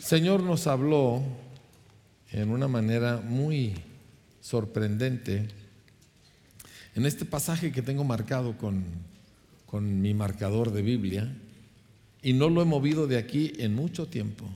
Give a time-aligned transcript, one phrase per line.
[0.00, 1.22] Señor nos habló
[2.32, 3.74] en una manera muy
[4.40, 5.46] sorprendente
[6.94, 8.82] en este pasaje que tengo marcado con,
[9.66, 11.30] con mi marcador de Biblia
[12.22, 14.46] y no lo he movido de aquí en mucho tiempo,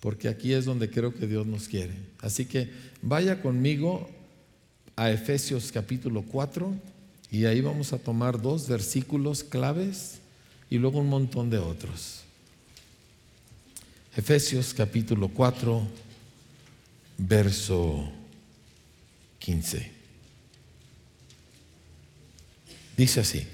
[0.00, 1.94] porque aquí es donde creo que Dios nos quiere.
[2.20, 2.70] Así que
[3.02, 4.08] vaya conmigo
[4.94, 6.72] a Efesios capítulo 4
[7.30, 10.20] y ahí vamos a tomar dos versículos claves
[10.70, 12.23] y luego un montón de otros.
[14.16, 15.82] Efesios capítulo 4,
[17.18, 18.12] verso
[19.40, 19.90] 15.
[22.96, 23.44] Dice así,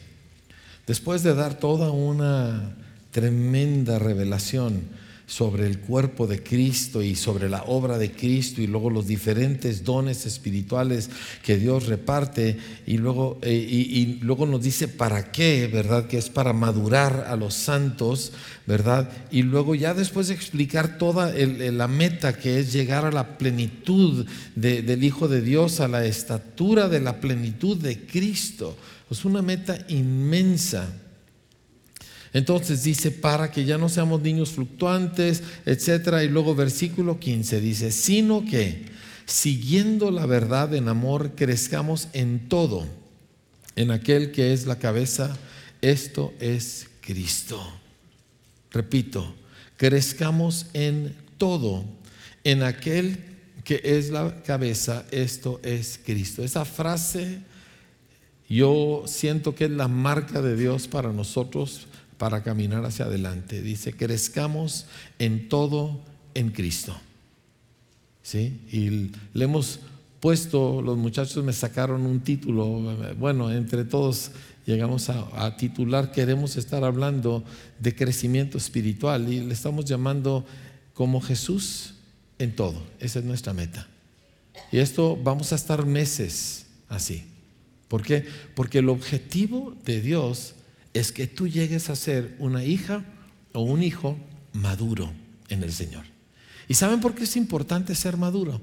[0.86, 2.76] después de dar toda una
[3.10, 4.82] tremenda revelación
[5.30, 9.84] sobre el cuerpo de Cristo y sobre la obra de Cristo y luego los diferentes
[9.84, 11.08] dones espirituales
[11.44, 16.08] que Dios reparte y luego, eh, y, luego nos dice para qué, ¿verdad?
[16.08, 18.32] Que es para madurar a los santos,
[18.66, 19.08] ¿verdad?
[19.30, 24.26] Y luego ya después de explicar toda la meta que es llegar a la plenitud
[24.56, 28.76] del Hijo de Dios, a la estatura de la plenitud de Cristo.
[29.08, 30.92] Es una meta inmensa.
[32.32, 36.22] Entonces dice, para que ya no seamos niños fluctuantes, etcétera.
[36.22, 38.84] Y luego versículo 15 dice, sino que
[39.26, 42.86] siguiendo la verdad en amor, crezcamos en todo,
[43.76, 45.36] en aquel que es la cabeza,
[45.80, 47.60] esto es Cristo.
[48.70, 49.34] Repito,
[49.76, 51.84] crezcamos en todo,
[52.44, 53.18] en aquel
[53.64, 56.44] que es la cabeza, esto es Cristo.
[56.44, 57.40] Esa frase
[58.48, 61.86] yo siento que es la marca de Dios para nosotros
[62.20, 63.62] para caminar hacia adelante.
[63.62, 64.84] Dice, crezcamos
[65.18, 66.02] en todo
[66.34, 66.94] en Cristo.
[68.22, 68.60] ¿Sí?
[68.70, 69.80] Y le hemos
[70.20, 74.32] puesto, los muchachos me sacaron un título, bueno, entre todos
[74.66, 77.42] llegamos a, titular, queremos estar hablando
[77.78, 80.44] de crecimiento espiritual y le estamos llamando
[80.92, 81.94] como Jesús
[82.38, 82.82] en todo.
[82.98, 83.88] Esa es nuestra meta.
[84.70, 87.24] Y esto vamos a estar meses así.
[87.88, 88.26] ¿Por qué?
[88.54, 90.56] Porque el objetivo de Dios
[90.94, 93.04] es que tú llegues a ser una hija
[93.52, 94.18] o un hijo
[94.52, 95.12] maduro
[95.48, 96.04] en el Señor.
[96.68, 98.60] ¿Y saben por qué es importante ser maduro?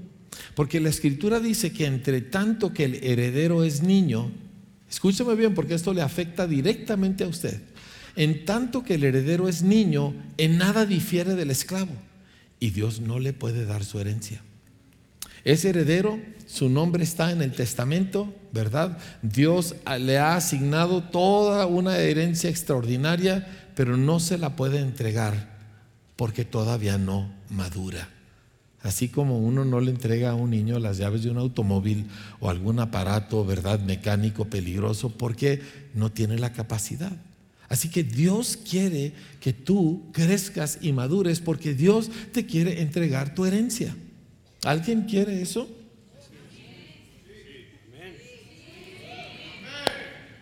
[0.56, 4.32] Porque la escritura dice que entre tanto que el heredero es niño,
[4.90, 7.62] escúcheme bien porque esto le afecta directamente a usted,
[8.16, 11.94] en tanto que el heredero es niño, en nada difiere del esclavo
[12.60, 14.42] y Dios no le puede dar su herencia.
[15.48, 18.98] Ese heredero, su nombre está en el testamento, ¿verdad?
[19.22, 25.56] Dios le ha asignado toda una herencia extraordinaria, pero no se la puede entregar
[26.18, 28.10] porque todavía no madura.
[28.82, 32.08] Así como uno no le entrega a un niño las llaves de un automóvil
[32.42, 35.62] o algún aparato, ¿verdad?, mecánico peligroso, porque
[35.94, 37.14] no tiene la capacidad.
[37.70, 43.46] Así que Dios quiere que tú crezcas y madures porque Dios te quiere entregar tu
[43.46, 43.96] herencia.
[44.64, 45.70] ¿Alguien quiere eso?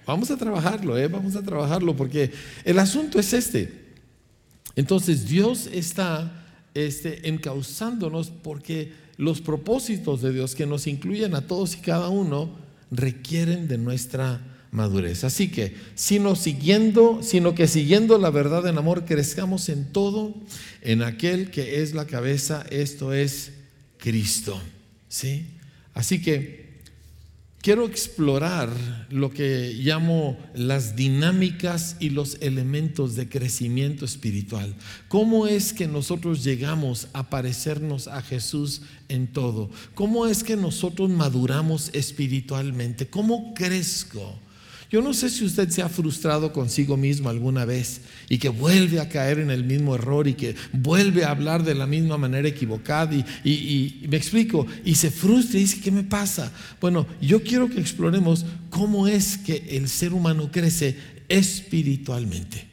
[0.06, 1.08] Vamos a trabajarlo, ¿eh?
[1.08, 2.31] vamos a trabajarlo, porque
[2.64, 3.86] el asunto es este.
[4.76, 6.46] Entonces Dios está
[6.76, 12.52] este, encauzándonos porque los propósitos de Dios que nos incluyen a todos y cada uno
[12.92, 15.24] requieren de nuestra madurez.
[15.24, 20.36] Así que, sino siguiendo, sino que siguiendo la verdad en amor, crezcamos en todo,
[20.82, 23.53] en aquel que es la cabeza, esto es
[24.05, 24.61] Cristo.
[25.09, 25.47] ¿sí?
[25.95, 26.75] Así que
[27.63, 28.69] quiero explorar
[29.09, 34.75] lo que llamo las dinámicas y los elementos de crecimiento espiritual.
[35.07, 39.71] ¿Cómo es que nosotros llegamos a parecernos a Jesús en todo?
[39.95, 43.07] ¿Cómo es que nosotros maduramos espiritualmente?
[43.07, 44.39] ¿Cómo crezco?
[44.91, 49.00] Yo no sé si usted se ha frustrado consigo mismo alguna vez y que vuelve
[49.00, 52.47] a caer en el mismo error y que vuelve a hablar de la misma manera
[52.47, 53.13] equivocada
[53.44, 56.51] y, me explico y se frustra y dice, ¿qué me pasa?
[56.79, 60.96] Bueno, yo quiero que exploremos cómo es que el ser humano crece
[61.28, 62.67] espiritualmente.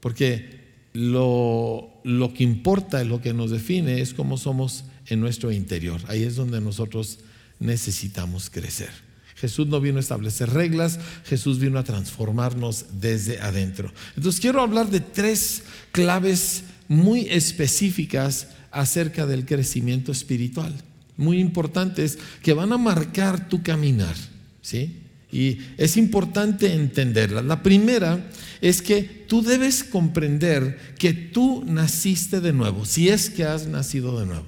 [0.00, 0.60] Porque
[0.92, 6.00] lo, lo que importa, lo que nos define es cómo somos en nuestro interior.
[6.08, 7.18] Ahí es donde nosotros
[7.58, 9.03] necesitamos crecer.
[9.36, 13.92] Jesús no vino a establecer reglas, Jesús vino a transformarnos desde adentro.
[14.16, 20.72] Entonces quiero hablar de tres claves muy específicas acerca del crecimiento espiritual,
[21.16, 24.14] muy importantes que van a marcar tu caminar,
[24.62, 25.00] ¿sí?
[25.30, 27.44] Y es importante entenderlas.
[27.44, 33.44] La primera es que tú debes comprender que tú naciste de nuevo, si es que
[33.44, 34.46] has nacido de nuevo.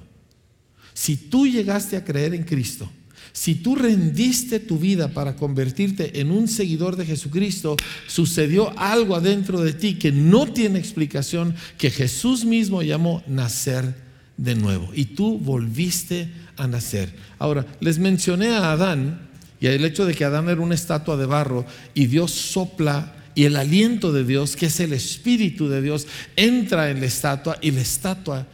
[0.94, 2.90] Si tú llegaste a creer en Cristo,
[3.36, 9.60] Si tú rendiste tu vida para convertirte en un seguidor de Jesucristo, sucedió algo adentro
[9.60, 13.94] de ti que no tiene explicación, que Jesús mismo llamó nacer
[14.38, 14.88] de nuevo.
[14.94, 17.14] Y tú volviste a nacer.
[17.38, 19.28] Ahora, les mencioné a Adán
[19.60, 23.44] y el hecho de que Adán era una estatua de barro y Dios sopla y
[23.44, 26.06] el aliento de Dios, que es el Espíritu de Dios,
[26.36, 28.46] entra en la estatua y la estatua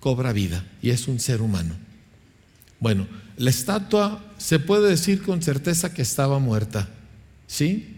[0.00, 1.76] cobra vida y es un ser humano.
[2.80, 6.88] Bueno, la estatua se puede decir con certeza que estaba muerta,
[7.46, 7.94] ¿sí?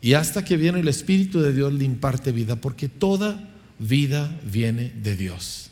[0.00, 3.48] Y hasta que viene el Espíritu de Dios le imparte vida, porque toda
[3.78, 5.70] vida viene de Dios.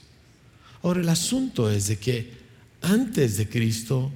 [0.83, 2.33] Ahora el asunto es de que
[2.81, 4.11] antes de Cristo,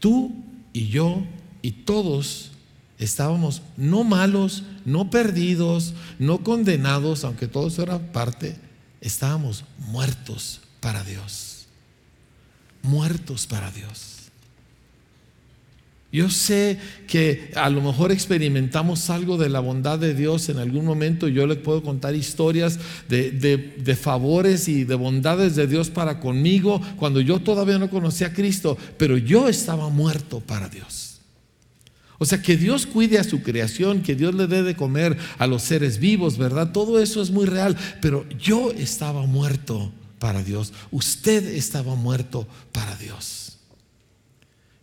[0.00, 0.34] tú
[0.72, 1.24] y yo
[1.62, 2.50] y todos
[2.98, 8.56] estábamos no malos, no perdidos, no condenados, aunque todo eso era parte,
[9.00, 11.66] estábamos muertos para Dios.
[12.82, 14.17] Muertos para Dios.
[16.10, 20.86] Yo sé que a lo mejor experimentamos algo de la bondad de Dios en algún
[20.86, 21.28] momento.
[21.28, 22.78] Yo le puedo contar historias
[23.08, 28.32] de, favores y de bondades de Dios para conmigo cuando yo todavía no conocía a
[28.32, 31.20] Cristo, pero yo estaba muerto para Dios.
[32.16, 35.46] O sea, que Dios cuide a su creación, que Dios le dé de comer a
[35.46, 36.72] los seres vivos, ¿verdad?
[36.72, 40.72] Todo eso es muy real, pero yo estaba muerto para Dios.
[40.90, 43.47] Usted estaba muerto para Dios.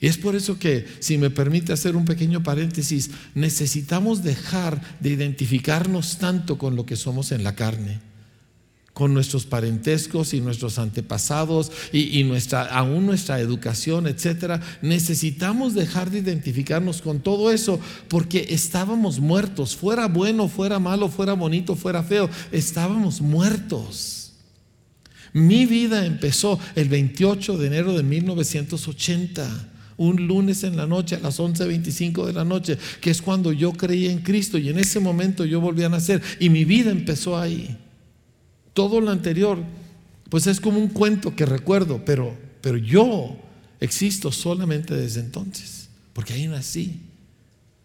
[0.05, 5.09] Y es por eso que, si me permite hacer un pequeño paréntesis, necesitamos dejar de
[5.09, 8.01] identificarnos tanto con lo que somos en la carne,
[8.93, 14.61] con nuestros parentescos y nuestros antepasados y, nuestra, aún nuestra educación, etcétera.
[14.83, 21.33] Necesitamos dejar de identificarnos con todo eso porque estábamos muertos, fuera bueno, fuera malo, fuera
[21.33, 24.33] bonito, fuera feo, estábamos muertos.
[25.33, 31.19] Mi vida empezó el 28 de enero de 1980 un lunes en la noche a
[31.19, 34.99] las 11.25 de la noche, que es cuando yo creí en Cristo y en ese
[34.99, 37.77] momento yo volví a nacer y mi vida empezó ahí.
[38.73, 39.57] Todo lo anterior,
[40.29, 43.37] pues es como un cuento que recuerdo, pero, pero yo
[43.79, 46.99] existo solamente desde entonces, porque ahí nací.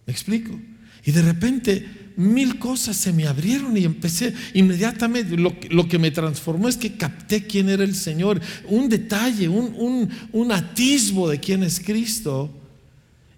[0.07, 0.59] ¿Me explico?
[1.05, 1.87] Y de repente
[2.17, 5.37] mil cosas se me abrieron y empecé inmediatamente.
[5.37, 10.53] Lo, que me transformó es que capté quién era el Señor, un detalle, un, un
[10.53, 12.53] atisbo de quién es Cristo.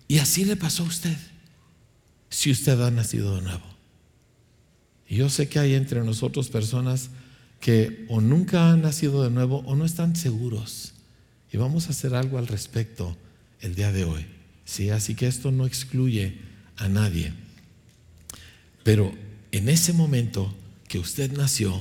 [0.08, 1.16] Y así le pasó a usted,
[2.28, 3.72] si usted ha nacido de nuevo.
[5.08, 7.10] Yo sé que hay entre nosotros personas
[7.60, 10.94] que o nunca han nacido de nuevo o no están seguros.
[11.52, 13.16] Y vamos a hacer algo al respecto
[13.60, 14.26] el día de hoy.
[14.64, 14.90] ¿sí?
[14.90, 16.38] Así que esto no excluye
[16.76, 17.32] a nadie.
[18.82, 19.14] Pero
[19.52, 20.52] en ese momento
[20.88, 21.80] que usted nació,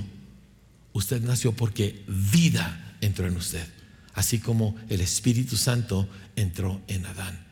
[0.93, 3.65] usted nació porque vida entró en usted,
[4.13, 7.45] así como el Espíritu Santo entró en Adán.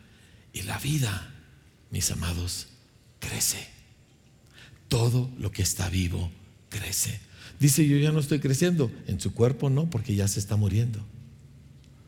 [0.53, 1.33] Y la vida,
[1.89, 2.67] mis amados,
[3.19, 3.67] crece.
[4.87, 6.31] Todo lo que está vivo
[6.69, 7.19] crece.
[7.59, 8.91] Dice, yo ya no estoy creciendo.
[9.07, 10.99] En su cuerpo no, porque ya se está muriendo.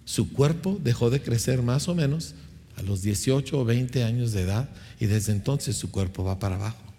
[0.06, 2.34] Su cuerpo dejó de crecer más o menos
[2.78, 6.56] a los 18 o 20 años de edad y desde entonces su cuerpo va para
[6.56, 6.91] abajo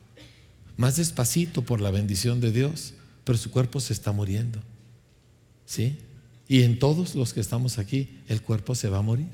[0.76, 4.60] más despacito por la bendición de Dios, pero su cuerpo se está muriendo.
[5.66, 5.96] ¿Sí?
[6.48, 9.28] Y en todos los que estamos aquí, el cuerpo se va a morir.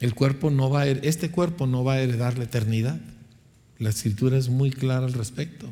[0.00, 3.00] El cuerpo no va a, este cuerpo no va a heredar la eternidad.
[3.78, 5.66] La escritura es muy clara al respecto.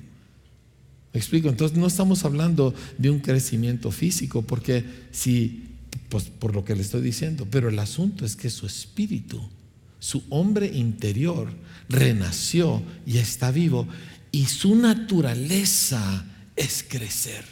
[1.13, 1.49] ¿Me explico?
[1.49, 5.65] Entonces no estamos hablando de un crecimiento físico, porque si,
[6.09, 9.41] pues por lo que le estoy diciendo, pero el asunto es que su espíritu,
[9.99, 11.53] su hombre interior,
[11.89, 13.89] renació y está vivo
[14.33, 16.25] y su naturaleza
[16.57, 17.45] es crecer.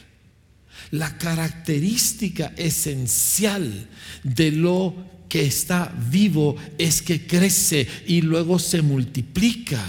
[0.90, 3.88] La característica esencial
[4.22, 4.94] de lo
[5.28, 9.82] que está vivo es que crece y luego se multiplica.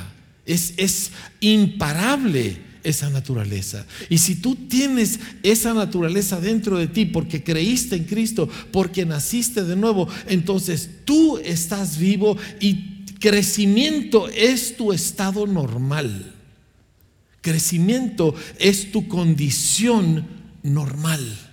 [0.46, 3.86] Es, imparable esa naturaleza.
[4.10, 9.63] Y si tú tienes esa naturaleza dentro de ti porque creíste en Cristo, porque naciste
[9.63, 16.38] de nuevo, entonces tú estás vivo y crecimiento es tu estado normal.
[17.41, 20.27] Crecimiento es tu condición
[20.63, 21.50] normal.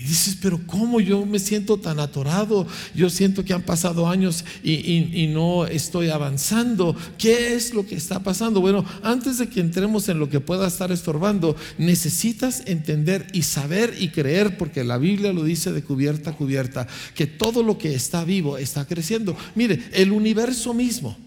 [0.00, 2.68] Y dices, pero ¿cómo yo me siento tan atorado?
[2.94, 6.94] Yo siento que han pasado años y, no estoy avanzando.
[7.18, 8.60] ¿Qué es lo que está pasando?
[8.60, 13.96] Bueno, antes de que entremos en lo que pueda estar estorbando, necesitas entender y saber
[13.98, 17.92] y creer, porque la Biblia lo dice de cubierta a cubierta, que todo lo que
[17.92, 19.36] está vivo está creciendo.
[19.56, 21.18] Mire, el universo mismo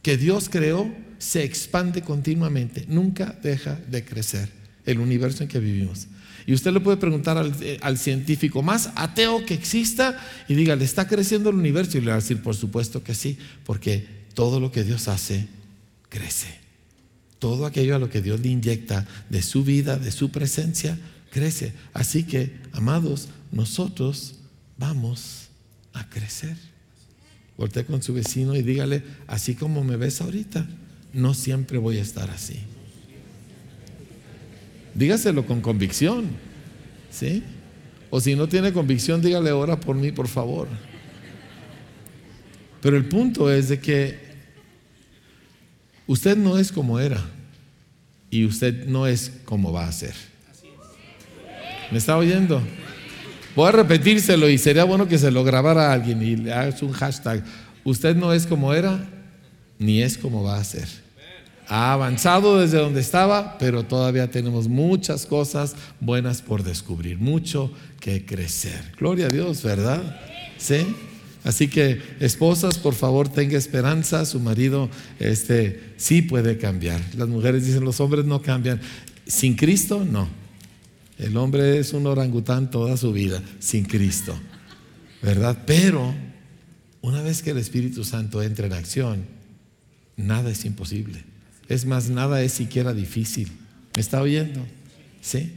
[0.00, 4.48] que Dios creó se expande continuamente, nunca deja de crecer.
[4.86, 6.08] el universo en que vivimos.
[6.46, 10.84] Y usted le puede preguntar al, eh, científico más ateo que exista y diga, ¿le
[10.84, 11.98] está creciendo el universo?
[11.98, 15.46] Y le va a decir, por supuesto que sí, porque todo lo que Dios hace
[16.08, 16.58] crece.
[17.38, 20.98] Todo aquello a lo que Dios le inyecta de su vida, de su presencia,
[21.30, 21.74] crece.
[21.92, 24.36] Así que, amados, nosotros
[24.78, 25.50] vamos
[25.92, 26.56] a crecer.
[27.56, 30.66] Voltea con su vecino y dígale, así como me ves ahorita,
[31.12, 32.60] no siempre voy a estar así.
[34.94, 36.28] Dígaselo con convicción.
[37.10, 37.42] ¿Sí?
[38.10, 40.68] O si no tiene convicción, dígale, ora por mí, por favor.
[42.80, 44.18] Pero el punto es de que
[46.06, 47.22] usted no es como era
[48.30, 50.14] y usted no es como va a ser.
[51.90, 52.62] ¿Me está oyendo?
[53.54, 56.82] Voy a repetírselo y sería bueno que se lo grabara a alguien y le hagas
[56.82, 57.44] un hashtag.
[57.84, 59.08] Usted no es como era
[59.80, 60.86] ni es como va a ser.
[61.66, 68.24] Ha avanzado desde donde estaba, pero todavía tenemos muchas cosas buenas por descubrir, mucho que
[68.26, 68.92] crecer.
[68.98, 70.20] Gloria a Dios, ¿verdad?
[70.58, 70.86] Sí.
[71.42, 77.00] Así que esposas, por favor, tenga esperanza, su marido este sí puede cambiar.
[77.16, 78.80] Las mujeres dicen, los hombres no cambian.
[79.26, 80.28] Sin Cristo, no.
[81.18, 84.34] El hombre es un orangután toda su vida, sin Cristo.
[85.22, 85.56] ¿Verdad?
[85.66, 86.14] Pero
[87.00, 89.39] una vez que el Espíritu Santo entra en acción,
[90.26, 91.22] nada es imposible.
[91.68, 93.50] Es más, nada es siquiera difícil.
[93.94, 94.66] ¿Me está oyendo?
[95.20, 95.52] ¿Sí?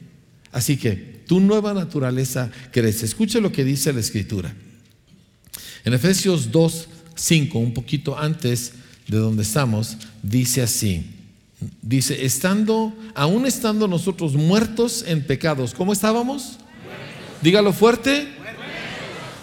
[0.52, 3.06] Así que tu nueva naturaleza crece.
[3.06, 4.54] Escuche lo que dice la Escritura.
[5.84, 8.74] En Efesios 2, 5, un poquito antes
[9.08, 11.06] de donde estamos, dice así.
[11.82, 16.58] Dice, estando, aún estando nosotros muertos en pecados, ¿cómo estábamos?
[17.42, 18.28] Dígalo fuerte.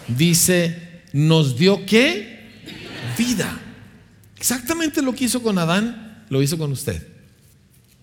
[0.09, 2.51] Dice, nos dio qué?
[3.17, 3.59] Vida.
[4.41, 7.07] Exactamente lo que hizo con Adán lo hizo con usted.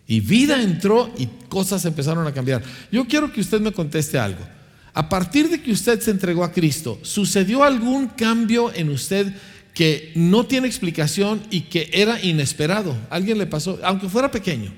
[0.06, 2.62] Y vida entró y cosas empezaron a cambiar.
[2.91, 4.46] Yo quiero que usted me conteste algo.
[4.94, 9.34] A partir de que usted se entregó a Cristo, ¿sucedió algún cambio en usted
[9.74, 12.96] que no tiene explicación y que era inesperado?
[13.10, 13.79] ¿Alguien le pasó?
[13.84, 14.72] Aunque fuera pequeño.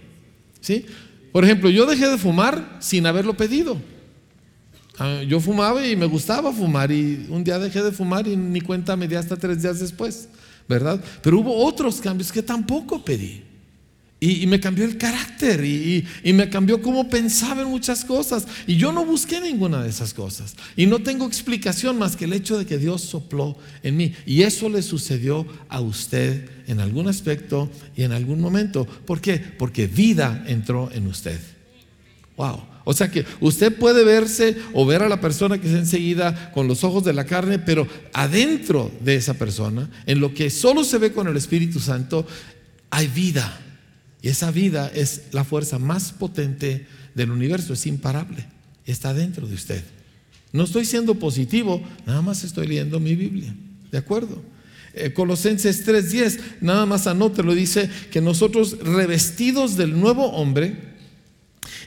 [0.61, 0.85] ¿Sí?
[1.33, 3.77] Por ejemplo, yo dejé de fumar sin haberlo pedido.
[4.97, 8.61] Ah, yo fumaba y me gustaba fumar y un día dejé de fumar y ni
[8.61, 10.29] cuenta me di hasta tres días después.
[10.69, 11.03] ¿Verdad?
[11.23, 13.43] Pero hubo otros cambios que tampoco pedí.
[14.21, 18.45] Y, me cambió el carácter y, y, me cambió cómo pensaba en muchas cosas.
[18.67, 20.57] Y yo no busqué ninguna de esas cosas.
[20.75, 24.13] Y no tengo explicación más que el hecho de que Dios sopló en mí.
[24.25, 28.85] Y eso le sucedió a usted en algún aspecto y en algún momento.
[28.85, 29.37] ¿Por qué?
[29.37, 31.39] Porque vida entró en usted.
[32.35, 32.61] Wow.
[32.89, 36.67] O sea que usted puede verse o ver a la persona que es enseguida con
[36.67, 40.97] los ojos de la carne, pero adentro de esa persona, en lo que solo se
[40.97, 42.25] ve con el Espíritu Santo,
[42.89, 43.61] hay vida.
[44.23, 48.47] Y esa vida es la fuerza más potente del universo, es imparable.
[48.87, 49.83] Está dentro de usted.
[50.51, 53.53] No estoy siendo positivo, nada más estoy leyendo mi Biblia.
[53.91, 54.41] ¿De acuerdo?
[54.95, 60.88] Eh, Colosenses 3:10, nada más anótelo, dice que nosotros revestidos del nuevo hombre,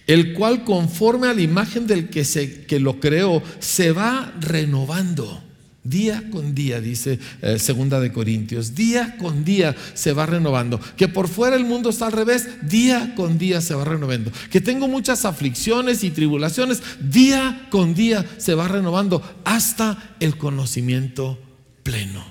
[0.07, 5.43] el cual conforme a la imagen del que, se, que lo creó, se va renovando.
[5.85, 10.81] Día con día, dice eh, Segunda de Corintios, día con día se va renovando.
[10.97, 14.31] Que por fuera el mundo está al revés, día con día se va renovando.
[14.51, 21.41] Que tengo muchas aflicciones y tribulaciones, día con día se va renovando hasta el conocimiento
[21.83, 22.25] pleno.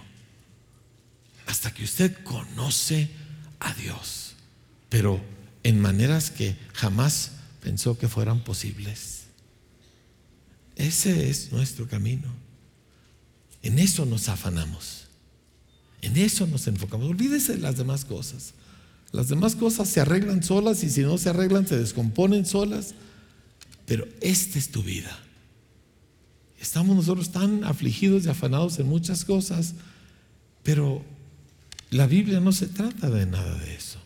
[1.45, 3.09] Hasta que usted conoce
[3.59, 4.35] a Dios,
[4.87, 5.19] pero
[5.63, 9.21] en maneras que jamás pensó que fueran posibles.
[10.75, 12.27] Ese es nuestro camino.
[13.61, 15.05] En eso nos afanamos.
[16.01, 17.07] En eso nos enfocamos.
[17.07, 18.53] Olvídese de las demás cosas.
[19.11, 22.95] Las demás cosas se arreglan solas y si no se arreglan se descomponen solas.
[23.85, 25.17] Pero esta es tu vida.
[26.59, 29.73] Estamos nosotros tan afligidos y afanados en muchas cosas,
[30.63, 31.03] pero
[31.89, 33.99] la Biblia no se trata de nada de eso.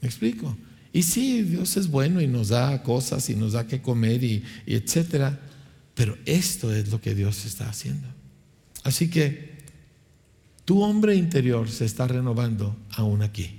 [0.00, 0.56] ¿Me explico?
[0.92, 4.44] Y sí, Dios es bueno y nos da cosas y nos da que comer y,
[4.66, 5.40] etcétera.
[5.94, 8.06] Pero esto es lo que Dios está haciendo.
[8.84, 9.52] Así que
[10.64, 13.58] tu hombre interior se está renovando aún aquí.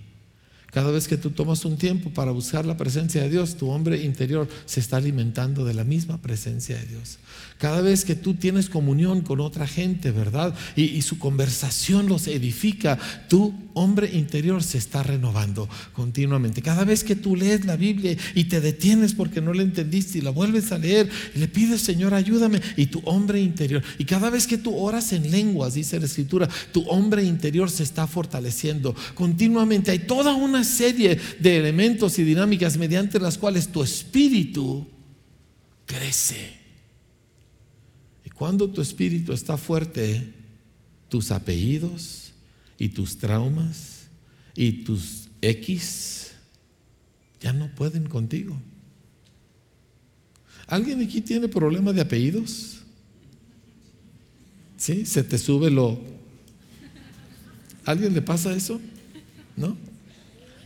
[0.67, 4.03] Cada vez que tú tomas un tiempo para buscar la presencia de Dios, tu hombre
[4.03, 7.19] interior se está alimentando de la misma presencia de Dios.
[7.63, 10.53] Cada vez que tú tienes comunión con otra gente, ¿verdad?
[10.75, 16.61] Y, su conversación los edifica, tu hombre interior se está renovando continuamente.
[16.61, 20.21] Cada vez que tú lees la Biblia y te detienes porque no la entendiste y
[20.21, 23.81] la vuelves a leer le pides, Señor, ayúdame, y tu hombre interior.
[23.97, 27.83] Y cada vez que tú oras en lenguas, dice la Escritura, tu hombre interior se
[27.83, 29.91] está fortaleciendo continuamente.
[29.91, 34.85] Hay toda una serie de elementos y dinámicas mediante las cuales tu espíritu
[35.85, 36.62] crece.
[38.35, 40.33] Cuando tu espíritu está fuerte,
[41.09, 42.31] tus apellidos
[42.77, 44.07] y tus traumas
[44.55, 46.31] y tus X
[47.39, 48.57] ya no pueden contigo.
[50.67, 52.79] ¿Alguien aquí tiene problema de apellidos?
[54.77, 55.05] ¿Sí?
[55.05, 55.99] ¿Se te sube lo...
[57.85, 58.79] ¿Alguien le pasa eso?
[59.57, 59.77] ¿No?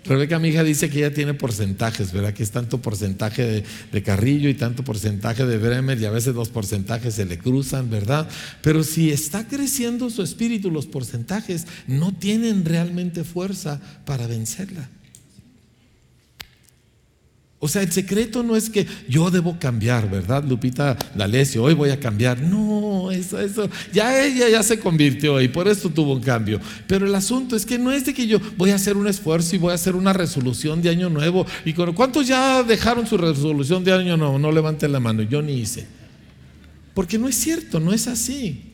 [0.08, 2.34] Rebeca, mi hija, dice que ella tiene porcentajes, ¿verdad?
[2.34, 6.50] Que es tanto porcentaje de, Carrillo y tanto porcentaje de Bremer y a veces los
[6.50, 8.30] porcentajes se le cruzan, ¿verdad?
[8.62, 14.90] Pero si está creciendo su espíritu, los porcentajes no tienen realmente fuerza para vencerla.
[17.60, 21.64] O sea, el secreto no es que yo debo cambiar, ¿verdad, Lupita D'Alessio?
[21.64, 22.40] Hoy voy a cambiar.
[22.40, 26.62] No, eso, eso, ya ella ya se convirtió y por eso tuvo un cambio.
[26.86, 29.56] Pero el asunto es que no es de que yo voy a hacer un esfuerzo
[29.56, 31.48] y voy a hacer una resolución de año nuevo.
[31.66, 34.38] ¿Y cuántos ya dejaron su resolución de año nuevo?
[34.38, 35.88] No levanten la mano, yo ni hice.
[36.94, 38.74] Porque no es cierto, no es así.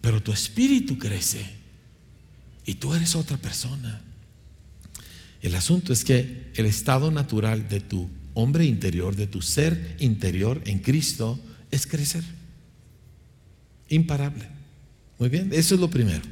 [0.00, 1.44] Pero tu espíritu crece
[2.64, 4.00] y tú eres otra persona.
[5.42, 10.62] El asunto es que el estado natural de tu hombre interior, de tu ser interior
[10.64, 11.38] en Cristo,
[11.70, 12.22] es crecer.
[13.88, 14.46] Imparable.
[15.18, 16.22] Muy bien, eso es lo primero.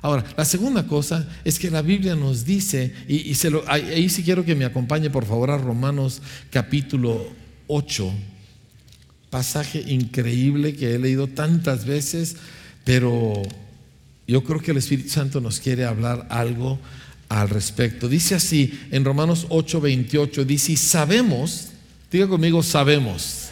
[0.00, 4.22] Ahora, la segunda cosa es que la Biblia nos dice, y, se lo, ahí sí
[4.22, 7.26] quiero que me acompañe por favor a Romanos capítulo
[7.66, 8.12] 8,
[9.30, 12.36] pasaje increíble que he leído tantas veces,
[12.84, 13.42] pero
[14.28, 16.78] yo creo que el Espíritu Santo nos quiere hablar algo
[17.28, 18.08] al respecto.
[18.08, 21.68] Dice así en Romanos 8:28, dice, y sabemos,
[22.10, 23.48] diga conmigo, sabemos.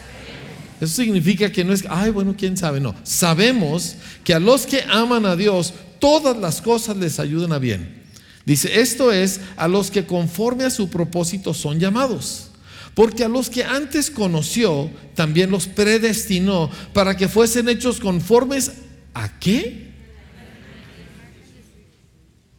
[0.81, 2.95] Eso significa que no es, ay, bueno, quién sabe, no.
[3.05, 8.03] Sabemos que a los que aman a Dios, todas las cosas les ayudan a bien.
[8.45, 12.51] Dice, esto es a los que conforme a su propósito son llamados.
[12.95, 18.73] Porque a los que antes conoció, también los predestinó para que fuesen hechos conformes
[19.15, 19.94] a qué?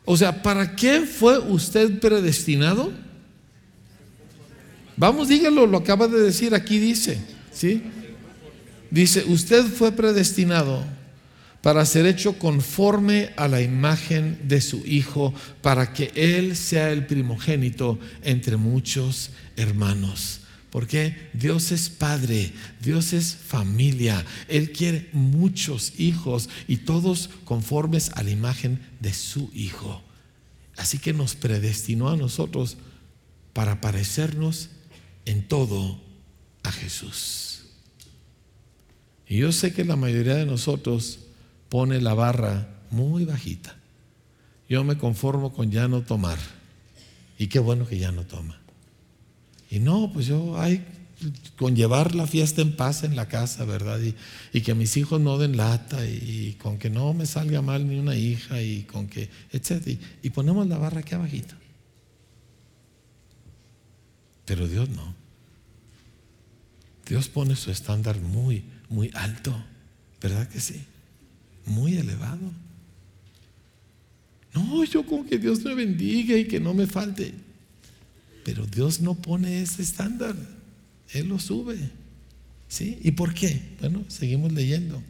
[0.06, 2.92] O sea, ¿para qué fue usted predestinado?
[4.98, 7.18] Vamos, dígalo, lo acaba de decir, aquí dice,
[7.52, 7.82] ¿sí?
[8.92, 10.84] Dice, usted fue predestinado
[11.62, 17.08] para ser hecho conforme a la imagen de su Hijo, para que Él sea el
[17.08, 20.42] primogénito entre muchos hermanos.
[20.76, 28.24] Porque Dios es padre, Dios es familia, Él quiere muchos hijos y todos conformes a
[28.24, 30.04] la imagen de su Hijo.
[30.76, 32.76] Así que nos predestinó a nosotros
[33.54, 34.68] para parecernos
[35.24, 35.98] en todo
[36.64, 37.68] a Jesús.
[39.30, 41.20] Y yo sé que la mayoría de nosotros
[41.70, 43.78] pone la barra muy bajita.
[44.68, 46.38] Yo me conformo con ya no tomar.
[47.38, 48.60] Y qué bueno que ya no toma.
[49.76, 50.86] Y no, pues yo hay
[51.58, 54.00] con llevar la fiesta en paz en la casa, ¿verdad?
[54.54, 58.00] Y, que mis hijos no den lata y, con que no me salga mal ni
[58.00, 59.86] una hija y con que, etc.
[59.86, 61.56] Y, y ponemos la barra aquí abajito.
[64.46, 65.14] Pero Dios no.
[67.06, 69.54] Dios pone su estándar muy, muy alto,
[70.22, 70.82] ¿verdad que sí?
[71.66, 72.50] Muy elevado.
[74.54, 77.45] No, yo con que Dios me bendiga y que no me falte.
[78.46, 80.36] Pero Dios no pone ese estándar,
[81.12, 81.80] Él lo sube.
[82.68, 83.00] ¿Sí?
[83.02, 83.60] ¿Y por qué?
[83.80, 85.02] Bueno, seguimos leyendo.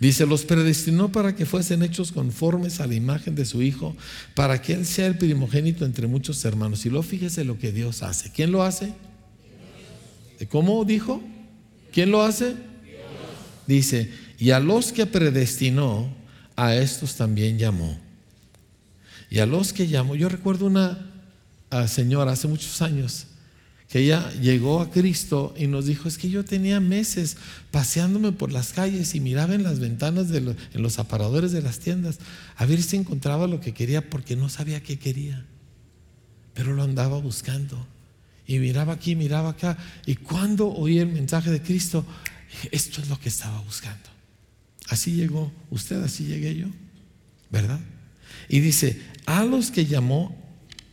[0.00, 3.96] Dice, los predestinó para que fuesen hechos conformes a la imagen de su Hijo,
[4.34, 6.84] para que Él sea el primogénito entre muchos hermanos.
[6.84, 8.32] Y luego fíjese lo que Dios hace.
[8.32, 8.92] ¿Quién lo hace?
[10.48, 11.22] ¿Cómo dijo?
[11.92, 12.56] ¿Quién lo hace?
[13.68, 16.12] Dice, y a los que predestinó,
[16.56, 18.00] a estos también llamó.
[19.30, 21.09] Y a los que llamó, yo recuerdo una
[21.88, 23.26] señora hace muchos años
[23.90, 27.36] que ella llegó a Cristo y nos dijo, es que yo tenía meses
[27.72, 31.80] paseándome por las calles y miraba en las ventanas, de en los aparadores de las
[31.80, 32.20] tiendas,
[32.56, 35.44] a ver si encontraba lo que quería porque no sabía qué quería,
[36.54, 37.84] pero lo andaba buscando.
[38.46, 42.04] Y miraba aquí, miraba acá, y cuando oí el mensaje de Cristo,
[42.70, 44.08] esto es lo que estaba buscando.
[44.88, 46.66] Así llegó usted, así llegué yo,
[47.50, 47.80] ¿verdad?
[48.48, 50.39] Y dice, a los que llamó,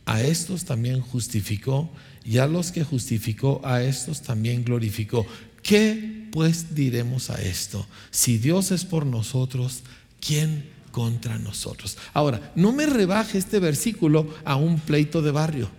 [0.08, 1.90] a estos también justificó,
[2.24, 5.26] y a los que justificó, a estos también glorificó.
[5.62, 7.86] ¿Qué pues diremos a esto?
[8.10, 9.82] Si Dios es por nosotros,
[10.18, 11.98] ¿quién contra nosotros?
[12.14, 15.70] Ahora, no me rebaje este versículo a un pleito de barrio.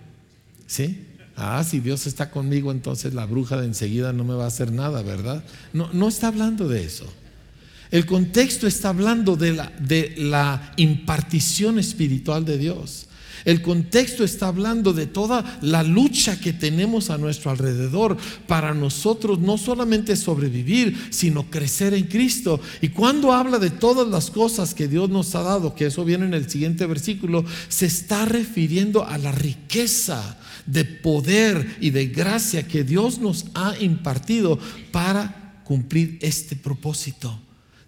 [0.67, 1.07] ¿Sí?
[1.35, 4.71] Ah, si Dios está conmigo, entonces la bruja de enseguida no me va a hacer
[4.71, 5.43] nada, ¿verdad?
[5.73, 7.11] No, no está hablando de eso.
[7.89, 13.07] El contexto está hablando de la, de la impartición espiritual de Dios.
[13.45, 19.39] El contexto está hablando de toda la lucha que tenemos a nuestro alrededor para nosotros
[19.39, 22.59] no solamente sobrevivir, sino crecer en Cristo.
[22.81, 26.25] Y cuando habla de todas las cosas que Dios nos ha dado, que eso viene
[26.25, 32.67] en el siguiente versículo, se está refiriendo a la riqueza de poder y de gracia
[32.67, 34.59] que Dios nos ha impartido
[34.91, 37.39] para cumplir este propósito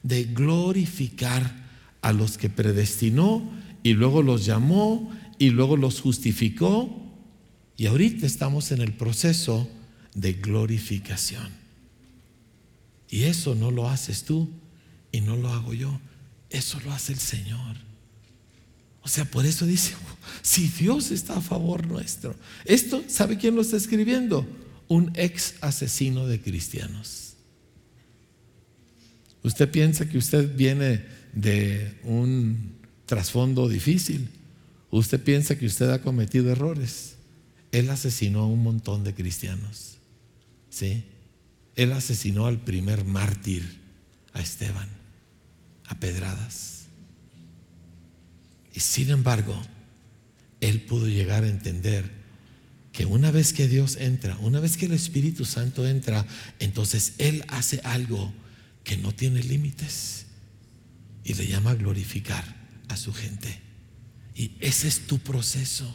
[0.03, 1.61] de glorificar
[2.01, 3.43] a los que predestinó
[3.83, 6.95] y luego los llamó y luego los justificó
[7.75, 9.67] y ahorita estamos en el proceso
[10.13, 11.49] de glorificación.
[13.09, 14.47] Y eso no lo haces tú
[15.11, 15.99] y no lo hago yo,
[16.51, 17.75] eso lo hace el Señor.
[19.01, 19.95] O sea, por eso dice,
[20.43, 22.35] si Dios está a favor nuestro.
[22.63, 24.47] Esto, ¿sabe quién lo está escribiendo?
[24.89, 27.33] Un ex asesino de cristianos.
[29.41, 32.75] Usted piensa que usted viene de un
[33.07, 34.29] trasfondo difícil.
[34.91, 37.15] Usted piensa que usted ha cometido errores.
[37.71, 39.97] Él asesinó a un montón de cristianos.
[40.69, 41.05] ¿Sí?
[41.75, 43.79] Él asesinó al primer mártir,
[44.33, 44.89] a Esteban,
[45.85, 46.85] a pedradas.
[48.73, 49.59] Y sin embargo,
[50.59, 52.21] él pudo llegar a entender
[52.91, 56.25] que una vez que Dios entra, una vez que el Espíritu Santo entra,
[56.59, 58.33] entonces Él hace algo
[58.83, 60.25] que no tiene límites
[61.23, 62.43] y le llama glorificar
[62.89, 63.70] a su gente.
[64.35, 65.91] Y ese es tu proceso.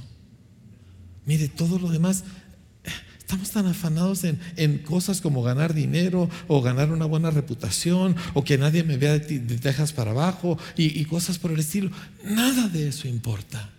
[1.24, 2.24] Mire, todo lo demás,
[3.18, 8.58] estamos tan afanados en, cosas como ganar dinero o ganar una buena reputación o que
[8.58, 11.90] nadie me vea de, Texas para abajo y, cosas por el estilo.
[12.24, 13.70] Nada de eso importa.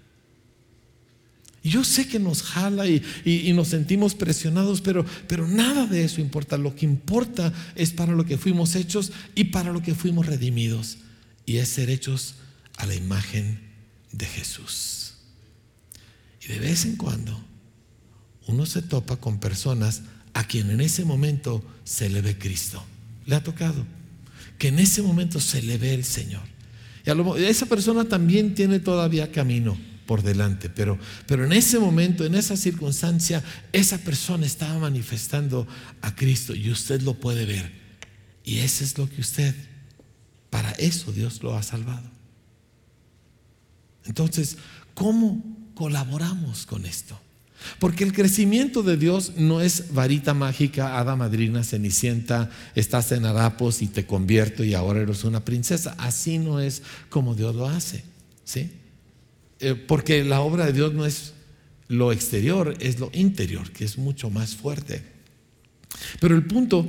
[1.63, 6.03] Y yo sé que nos jala y, y, nos sentimos presionados, pero, pero nada de
[6.03, 6.57] eso importa.
[6.57, 10.97] Lo que importa es para lo que fuimos hechos y para lo que fuimos redimidos.
[11.45, 12.35] Y es ser hechos
[12.75, 13.66] a la imagen
[14.17, 15.13] de Jesús.
[16.41, 17.39] Y de vez en cuando
[18.47, 20.01] uno se topa con personas
[20.33, 22.83] a quien en ese momento se le ve Cristo.
[23.25, 23.85] Le ha tocado.
[24.57, 26.43] Que en ese momento se le ve el Señor.
[27.05, 32.35] Y esa persona también tiene todavía camino por delante, pero, pero en ese momento, en
[32.35, 35.67] esa circunstancia, esa persona estaba manifestando
[36.01, 37.71] a Cristo y usted lo puede ver.
[38.43, 39.53] Y ese es lo que usted,
[40.49, 42.16] para eso Dios lo ha salvado.
[44.07, 44.57] Entonces,
[44.93, 45.43] ¿cómo
[45.75, 47.19] colaboramos con esto?
[47.79, 53.81] Porque el crecimiento de Dios no es varita mágica, hada madrina, cenicienta, estás en harapos
[53.81, 55.95] y te convierto y ahora eres una princesa.
[55.97, 58.03] Así no es como Dios lo hace.
[58.43, 58.71] ¿sí?
[59.59, 61.33] Eh, porque la obra de Dios no es
[61.87, 65.01] lo exterior, es lo interior, que es mucho más fuerte.
[66.19, 66.87] Pero el punto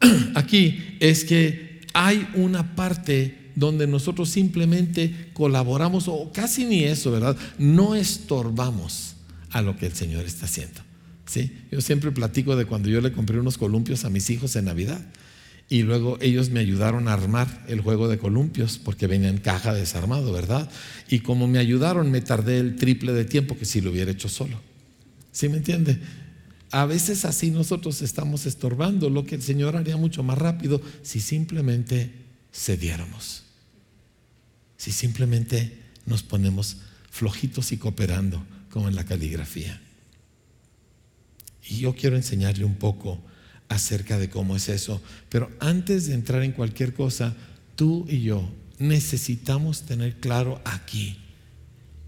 [0.34, 7.36] aquí es que hay una parte donde nosotros simplemente colaboramos, o casi ni eso, ¿verdad?
[7.58, 9.16] No estorbamos
[9.50, 10.80] a lo que el Señor está haciendo.
[11.26, 11.52] ¿sí?
[11.70, 15.04] Yo siempre platico de cuando yo le compré unos columpios a mis hijos en Navidad.
[15.70, 19.74] Y luego ellos me ayudaron a armar el juego de columpios porque venía en caja
[19.74, 20.70] desarmado, ¿verdad?
[21.10, 24.30] Y como me ayudaron, me tardé el triple de tiempo que si lo hubiera hecho
[24.30, 24.58] solo.
[25.30, 25.98] ¿Sí me entiende?
[26.70, 31.20] A veces así nosotros estamos estorbando lo que el Señor haría mucho más rápido si
[31.20, 32.12] simplemente
[32.50, 33.47] cediéramos
[34.78, 36.78] si simplemente nos ponemos
[37.10, 39.80] flojitos y cooperando, como en la caligrafía.
[41.68, 43.20] Y yo quiero enseñarle un poco
[43.68, 47.36] acerca de cómo es eso, pero antes de entrar en cualquier cosa,
[47.76, 51.18] tú y yo necesitamos tener claro aquí,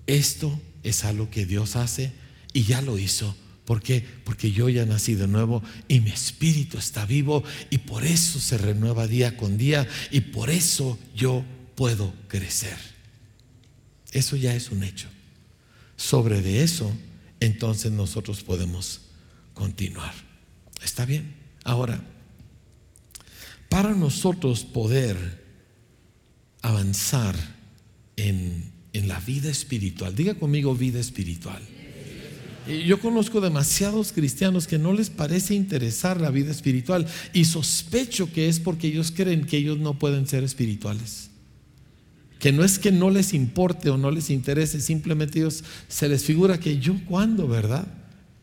[0.06, 2.12] esto es algo que Dios hace
[2.52, 3.36] y ya lo hizo.
[3.64, 4.04] ¿Por qué?
[4.24, 8.58] Porque yo ya nací de nuevo y mi espíritu está vivo y por eso se
[8.58, 11.44] renueva día con día y por eso yo
[11.80, 12.76] puedo crecer.
[14.12, 15.08] Eso ya es un hecho.
[15.96, 16.92] Sobre de eso,
[17.40, 19.00] entonces nosotros podemos
[19.54, 20.12] continuar.
[20.84, 21.34] ¿Está bien?
[21.64, 22.04] Ahora,
[23.70, 25.42] para nosotros poder
[26.60, 27.34] avanzar
[28.16, 31.62] en, en la vida espiritual, diga conmigo vida espiritual.
[32.86, 38.50] Yo conozco demasiados cristianos que no les parece interesar la vida espiritual y sospecho que
[38.50, 41.29] es porque ellos creen que ellos no pueden ser espirituales
[42.40, 46.24] que no es que no les importe o no les interese, simplemente ellos se les
[46.24, 47.86] figura que yo cuándo, ¿verdad?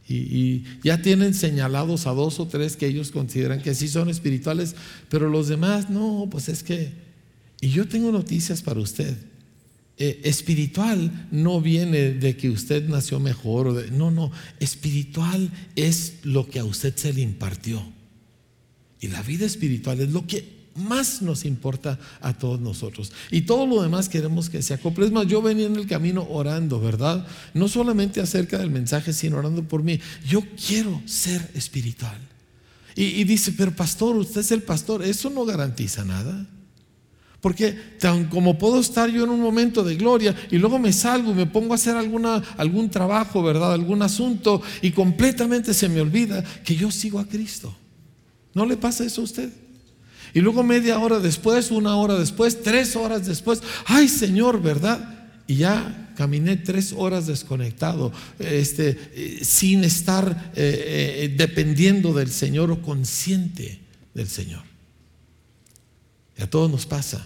[0.08, 4.76] Y, ya tienen señalados a dos o tres que ellos consideran que sí son espirituales,
[5.10, 6.94] pero los demás no, pues es que...
[7.60, 9.18] Y yo tengo noticias para usted.
[9.98, 16.48] Eh, espiritual no viene de que usted nació mejor, o no, no, espiritual es lo
[16.48, 17.84] que a usted se le impartió.
[19.02, 23.12] Y la vida espiritual es lo que más nos importa a todos nosotros.
[23.32, 25.06] Y todo lo demás queremos que se acople.
[25.06, 27.26] Es más, yo venía en el camino orando, ¿verdad?
[27.54, 30.00] No solamente acerca del mensaje, sino orando por mí.
[30.28, 32.18] Yo quiero ser espiritual.
[32.96, 35.04] Y, dice, pero pastor, usted es el pastor.
[35.04, 36.48] Eso no garantiza nada.
[37.42, 41.32] Porque tan como puedo estar yo en un momento de gloria y luego me salgo
[41.32, 43.74] y me pongo a hacer alguna, algún trabajo, ¿verdad?
[43.74, 47.76] Algún asunto y completamente se me olvida que yo sigo a Cristo.
[48.56, 49.54] ¿No le pasa eso a usted?
[50.38, 55.32] Y luego media hora después, una hora después, tres horas después, ay Señor, ¿verdad?
[55.48, 62.70] Y ya caminé tres horas desconectado, este, eh, sin estar eh, eh, dependiendo del Señor
[62.70, 63.80] o consciente
[64.14, 64.62] del Señor.
[66.38, 67.26] Y a todos nos pasa,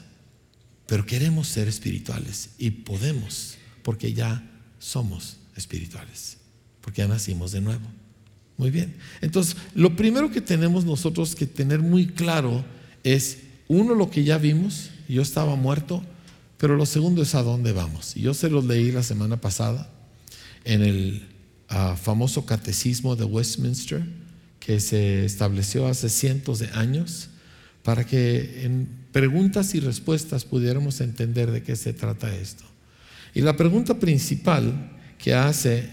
[0.87, 4.41] pero queremos ser espirituales y podemos, porque ya
[4.79, 6.37] somos espirituales,
[6.79, 7.87] porque ya nacimos de nuevo.
[8.55, 8.95] Muy bien.
[9.19, 12.63] Entonces, lo primero que tenemos nosotros que tener muy claro
[13.03, 16.03] es, uno, lo que ya vimos, yo estaba muerto,
[16.57, 18.13] pero lo segundo es a dónde vamos.
[18.15, 19.89] Yo se los leí la semana pasada
[20.63, 21.27] en el
[21.69, 24.03] ah, famoso catecismo de Westminster,
[24.59, 27.29] que se estableció hace cientos de años,
[27.83, 32.63] para que en preguntas y respuestas pudiéramos entender de qué se trata esto.
[33.33, 35.89] Y la pregunta principal que hace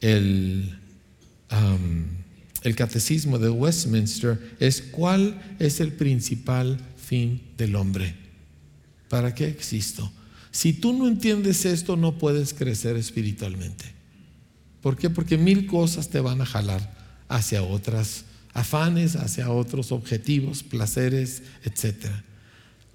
[0.00, 0.78] el
[2.62, 8.14] el catecismo de Westminster es cuál es el principal fin del hombre.
[9.08, 10.10] ¿Para qué existo?
[10.50, 13.84] Si tú no entiendes esto, no puedes crecer espiritualmente.
[14.82, 15.10] ¿Por qué?
[15.10, 22.06] Porque mil cosas te van a jalar hacia otras afanes, hacia otros objetivos, placeres, etc.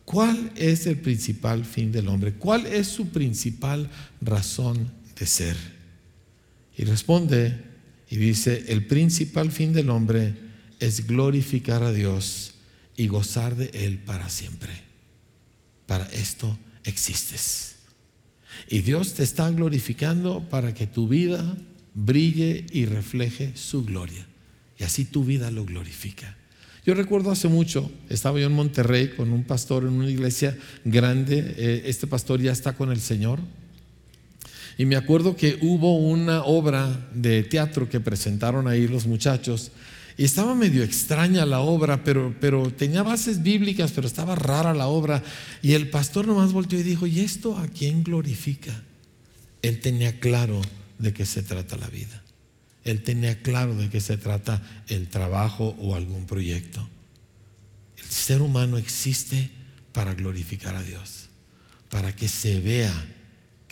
[0.03, 2.33] ¿Cuál es el principal fin del hombre?
[2.33, 3.89] ¿Cuál es su principal
[4.21, 5.57] razón de ser?
[6.77, 7.74] Y responde
[8.09, 10.35] y dice, el principal fin del hombre
[10.79, 12.53] es glorificar a Dios
[12.95, 14.71] y gozar de Él para siempre.
[15.87, 17.75] Para esto existes.
[18.69, 21.57] Y Dios te está glorificando para que tu vida
[21.93, 24.25] brille y refleje su gloria.
[24.77, 26.37] Y así tu vida lo glorifica.
[26.85, 31.55] Yo recuerdo hace mucho, estaba yo en Monterrey con un pastor en una iglesia grande.
[31.57, 33.39] Eh, este pastor ya está con el Señor.
[34.77, 39.71] Y me acuerdo que hubo una obra de teatro que presentaron ahí los muchachos.
[40.17, 44.87] Y estaba medio extraña la obra, pero, pero tenía bases bíblicas, pero estaba rara la
[44.87, 45.23] obra.
[45.61, 48.83] Y el pastor nomás volteó y dijo, ¿y esto a quién glorifica?
[49.61, 50.61] Él tenía claro
[50.99, 52.21] de qué se trata la vida.
[52.83, 56.87] Él tenía claro de qué se trata el trabajo o algún proyecto.
[57.97, 59.49] El ser humano existe
[59.91, 61.29] para glorificar a Dios,
[61.89, 62.93] para que se vea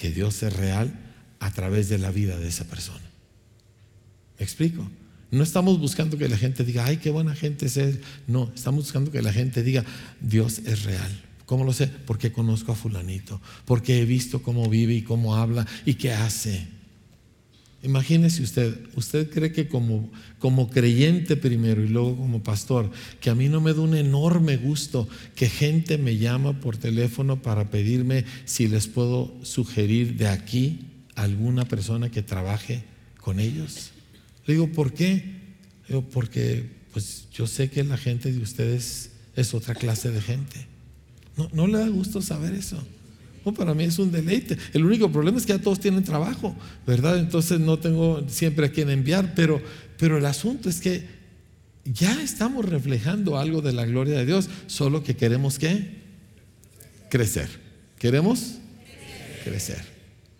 [0.04, 0.94] que Dios es real
[1.40, 3.10] a través de la vida de esa persona.
[4.38, 4.86] ¿Me explico?
[5.32, 8.02] No estamos buscando que la gente diga, ay, qué buena gente es él.
[8.28, 9.86] No, estamos buscando que la gente diga,
[10.20, 11.24] Dios es real.
[11.46, 11.88] ¿Cómo lo sé?
[11.88, 16.68] Porque conozco a fulanito, porque he visto cómo vive y cómo habla y qué hace.
[17.84, 23.36] Imagínese usted, usted cree que como, como creyente primero y luego como pastor, que a
[23.36, 28.24] mí no me da un enorme gusto que gente me llama por teléfono para pedirme
[28.46, 30.80] si les puedo sugerir de aquí
[31.16, 32.86] alguna persona que trabaje
[33.20, 33.92] con ellos.
[34.48, 35.16] Le digo, ¿por qué?
[35.84, 40.22] Le digo, porque pues yo sé que la gente de ustedes es otra clase de
[40.22, 40.68] gente.
[41.36, 42.82] No, no le da gusto saber eso
[43.52, 44.58] para mí es un deleite.
[44.74, 46.56] El único problema es que ya todos tienen trabajo,
[46.88, 47.20] ¿verdad?
[47.20, 49.62] Entonces no tengo siempre a quien enviar, pero,
[49.98, 51.06] pero el asunto es que
[51.84, 56.02] ya estamos reflejando algo de la gloria de Dios, solo que queremos que
[57.10, 57.50] crecer.
[58.00, 58.60] ¿Queremos?
[59.44, 59.84] Crecer.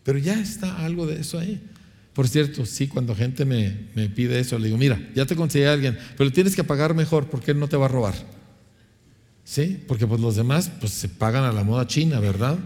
[0.04, 1.62] Pero ya está algo de eso ahí.
[2.14, 5.66] Por cierto, sí, cuando gente me, me pide eso, le digo, mira, ya te conseguí
[5.66, 8.14] a alguien, pero tienes que pagar mejor porque él no te va a robar.
[9.44, 9.84] ¿Sí?
[9.88, 12.58] Porque pues los demás pues se pagan a la moda china, ¿verdad?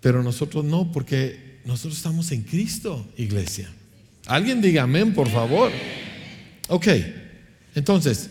[0.00, 3.68] Pero nosotros no, porque nosotros estamos en Cristo, iglesia.
[4.26, 5.72] Alguien diga amén, por favor.
[6.68, 6.86] Ok,
[7.74, 8.30] entonces,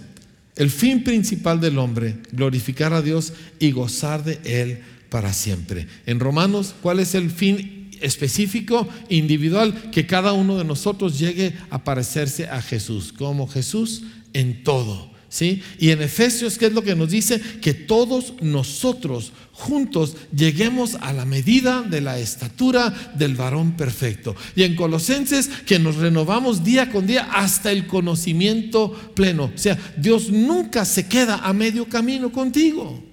[0.56, 5.88] el fin principal del hombre, glorificar a Dios y gozar de Él para siempre.
[6.06, 9.89] En Romanos, ¿cuál es el fin específico, individual?
[9.91, 14.03] Que cada uno de nosotros llegue a parecerse a Jesús, como Jesús
[14.34, 15.16] en todo.
[15.29, 15.61] ¿Sí?
[15.77, 17.41] Y en Efesios, ¿qué es lo que nos dice?
[17.61, 24.35] Que todos nosotros juntos lleguemos a la medida de la estatura del varón perfecto.
[24.55, 29.51] Y en Colosenses, que nos renovamos día con día hasta el conocimiento pleno.
[29.53, 33.03] O sea, Dios nunca se queda a medio camino contigo.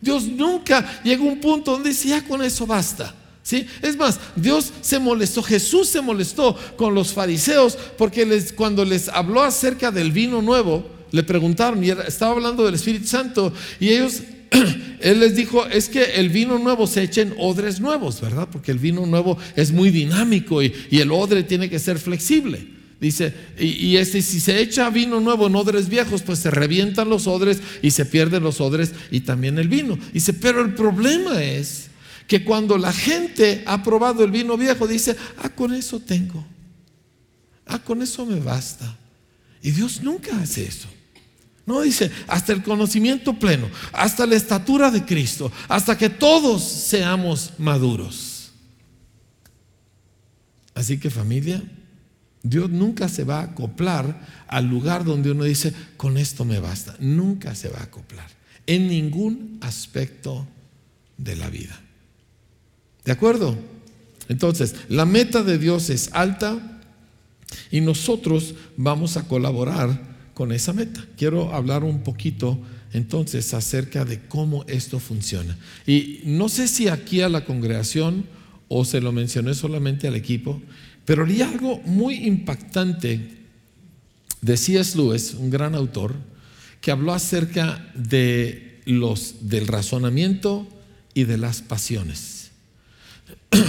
[0.00, 3.14] Dios nunca llega a un punto donde dice, ya con eso basta.
[3.42, 3.66] ¿Sí?
[3.80, 9.08] Es más, Dios se molestó, Jesús se molestó con los fariseos porque les, cuando les
[9.08, 14.22] habló acerca del vino nuevo, le preguntaron y estaba hablando del Espíritu Santo y ellos
[15.00, 18.48] Él les dijo, es que el vino nuevo se echa en odres nuevos, ¿verdad?
[18.50, 22.78] Porque el vino nuevo es muy dinámico y, el odre tiene que ser flexible.
[23.00, 27.26] Dice, y, este, si se echa vino nuevo en odres viejos, pues se revientan los
[27.26, 29.98] odres y se pierden los odres y también el vino.
[30.12, 31.88] Dice, pero el problema es
[32.26, 36.44] que cuando la gente ha probado el vino viejo, dice, ah, con eso tengo.
[37.66, 38.98] Ah, con eso me basta.
[39.62, 40.88] Y Dios nunca hace eso.
[41.68, 47.52] No dice, hasta el conocimiento pleno, hasta la estatura de Cristo, hasta que todos seamos
[47.58, 48.52] maduros.
[50.74, 51.62] Así que familia,
[52.42, 56.96] Dios nunca se va a acoplar al lugar donde uno dice, con esto me basta.
[57.00, 58.30] Nunca se va a acoplar
[58.66, 60.48] en ningún aspecto
[61.18, 61.78] de la vida.
[63.04, 63.58] ¿De acuerdo?
[64.30, 66.80] Entonces, la meta de Dios es alta
[67.70, 71.04] y nosotros vamos a colaborar con esa meta.
[71.16, 72.60] Quiero hablar un poquito
[72.92, 75.58] entonces acerca de cómo esto funciona.
[75.84, 78.24] Y no sé si aquí a la congregación
[78.68, 80.62] o se lo mencioné solamente al equipo,
[81.04, 83.32] pero leí algo muy impactante
[84.40, 84.96] de C.S.
[84.96, 86.14] Lewis, un gran autor,
[86.80, 90.68] que habló acerca de los, del razonamiento
[91.14, 92.52] y de las pasiones.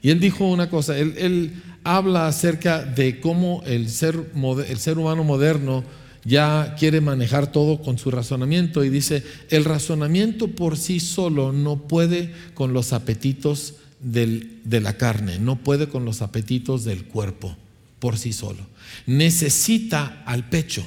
[0.00, 1.52] Y él dijo una cosa, él, él
[1.82, 4.30] habla acerca de cómo el ser,
[4.68, 5.82] el ser humano moderno
[6.24, 11.76] ya quiere manejar todo con su razonamiento y dice, el razonamiento por sí solo no
[11.88, 17.56] puede con los apetitos de la carne, no puede con los apetitos del cuerpo
[17.98, 18.66] por sí solo.
[19.06, 20.86] Necesita al pecho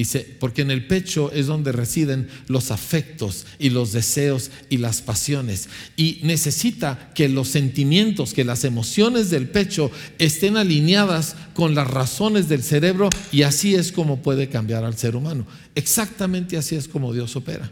[0.00, 5.02] Dice, porque en el pecho es donde residen los afectos y los deseos y las
[5.02, 5.68] pasiones.
[5.94, 12.48] Y necesita que los sentimientos, que las emociones del pecho estén alineadas con las razones
[12.48, 15.46] del cerebro y así es como puede cambiar al ser humano.
[15.74, 17.70] Exactamente así es como Dios opera.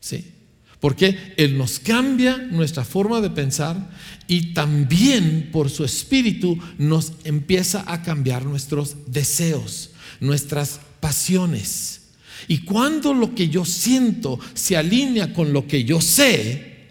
[0.00, 0.32] ¿Sí?
[0.80, 3.90] Porque Él nos cambia nuestra forma de pensar
[4.26, 12.00] y también por su espíritu nos empieza a cambiar nuestros deseos, nuestras pasiones.
[12.48, 16.88] Y cuando lo que yo siento se alinea con lo que yo sé,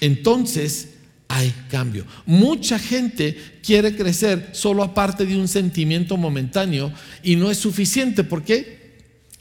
[0.00, 0.90] entonces
[1.28, 2.06] hay cambio.
[2.24, 8.24] Mucha gente quiere crecer solo aparte de un sentimiento momentáneo y no es suficiente.
[8.24, 8.85] ¿Por qué?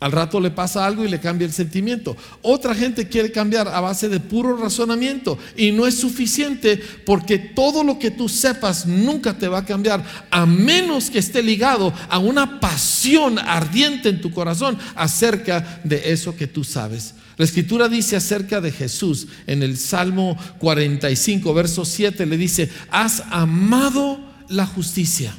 [0.01, 2.17] Al rato le pasa algo y le cambia el sentimiento.
[2.41, 7.81] Otra gente quiere cambiar a base de puro razonamiento y no es suficiente porque todo
[7.81, 12.19] lo que tú sepas nunca te va a cambiar a menos que esté ligado a
[12.19, 17.15] una pasión ardiente en tu corazón acerca de eso que tú sabes.
[17.37, 23.23] La escritura dice acerca de Jesús en el Salmo 45, verso 7, le dice, has
[23.31, 25.33] amado la justicia,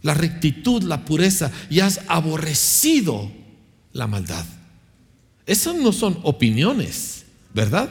[0.00, 3.37] la rectitud, la pureza y has aborrecido
[3.92, 4.44] la maldad.
[5.46, 7.24] Esas no son opiniones,
[7.54, 7.88] ¿verdad?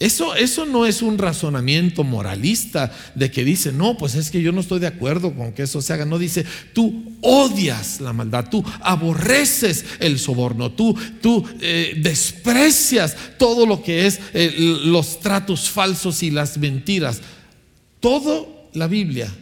[0.00, 4.52] Eso, eso no es un razonamiento moralista de que dice, no, pues es que yo
[4.52, 6.04] no estoy de acuerdo con que eso se haga.
[6.04, 13.66] No dice, tú odias la maldad, tú aborreces el soborno, tú, tú eh, desprecias todo
[13.66, 17.20] lo que es eh, los tratos falsos y las mentiras.
[17.98, 19.32] Todo la Biblia,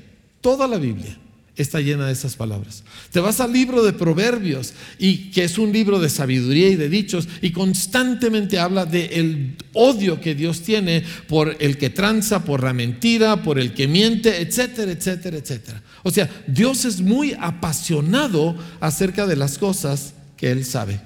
[0.40, 1.18] toda la Biblia
[1.62, 2.84] está llena de esas palabras.
[3.10, 6.88] Te vas al libro de Proverbios y que es un libro de sabiduría y de
[6.88, 12.72] dichos y constantemente habla del odio que Dios tiene por el que tranza, por la
[12.72, 15.82] mentira, por el que miente, etcétera, etcétera, etcétera.
[16.02, 21.00] O sea, Dios es muy apasionado acerca de las cosas que Él sabe.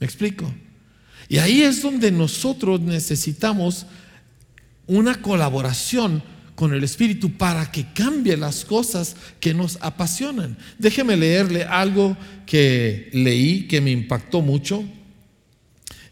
[0.00, 0.52] ¿Me explico?
[1.28, 3.86] Y ahí es donde nosotros necesitamos
[4.86, 6.22] una colaboración
[6.54, 10.56] con el Espíritu para que cambie las cosas que nos apasionan.
[10.78, 14.84] Déjeme leerle algo que leí que me impactó mucho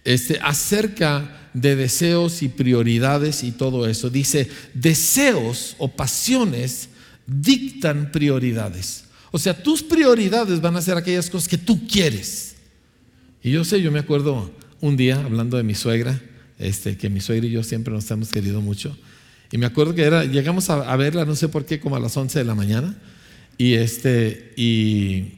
[0.05, 4.11] este, acerca de deseos y prioridades y todo eso.
[4.11, 6.89] Dice, deseos o pasiones
[7.27, 9.05] dictan prioridades.
[9.31, 12.57] O sea, tus prioridades van a ser aquellas cosas que tú quieres.
[13.43, 14.51] Y yo sé, yo me acuerdo
[14.81, 16.21] un día hablando de mi suegra,
[16.59, 18.97] este, que mi suegra y yo siempre nos hemos querido mucho.
[19.53, 22.17] Y me acuerdo que era, llegamos a, verla, no sé por qué, como a las
[22.17, 22.97] 11 de la mañana.
[23.59, 25.35] Y, este, y,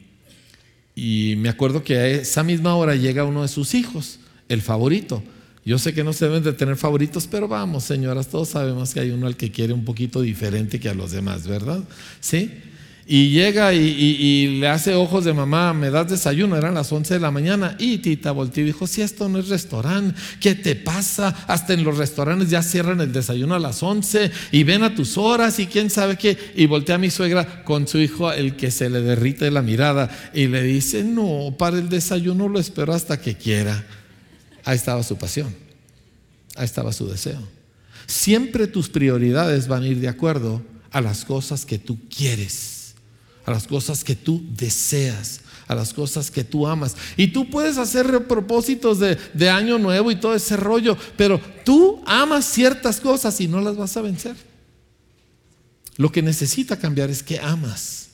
[1.37, 5.21] me acuerdo que a esa misma hora llega uno de sus hijos, el favorito.
[5.65, 9.01] Yo sé que no se deben de tener favoritos, pero vamos, señoras, todos sabemos que
[9.01, 11.83] hay uno al que quiere un poquito diferente que a los demás, ¿verdad?
[12.21, 12.53] ¿Sí?
[13.07, 17.21] Y llega y, le hace ojos de mamá, me das desayuno, eran las 11 de
[17.21, 17.77] la mañana.
[17.79, 21.29] Y Tita volteó y dijo, si esto no es restaurante, ¿qué te pasa?
[21.47, 25.19] Hasta en los restaurantes ya cierran el desayuno a las 11 y ven a tus
[25.19, 26.39] horas y quién sabe qué.
[26.57, 30.11] Y voltea a mi suegra con su hijo, el que se le derrite la mirada,
[30.33, 33.85] y le dice, no, para el desayuno lo espero hasta que quiera.
[34.65, 35.55] ahí estaba su pasión,
[36.57, 37.47] ahí estaba su deseo.
[38.07, 42.74] Siempre tus prioridades van a ir de acuerdo a las cosas que tú quieres,
[43.45, 46.97] a las cosas que tú deseas, a las cosas que tú amas.
[47.17, 52.03] Y tú puedes hacer propósitos de, de año nuevo y todo ese rollo, pero tú
[52.07, 54.37] amas ciertas cosas y no las vas a vencer.
[55.97, 58.09] Lo que necesita cambiar es que amas.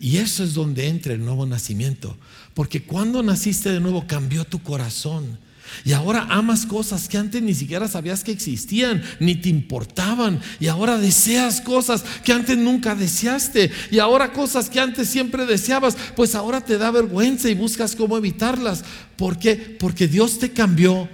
[0.00, 2.16] Y eso es donde entra el nuevo nacimiento.
[2.54, 5.38] Porque cuando naciste de nuevo cambió tu corazón.
[5.84, 10.40] Y ahora amas cosas que antes ni siquiera sabías que existían, ni te importaban.
[10.60, 13.70] Y ahora deseas cosas que antes nunca deseaste.
[13.90, 18.16] Y ahora cosas que antes siempre deseabas, pues ahora te da vergüenza y buscas cómo
[18.16, 18.84] evitarlas.
[19.16, 19.56] ¿Por qué?
[19.56, 21.08] Porque Dios te cambió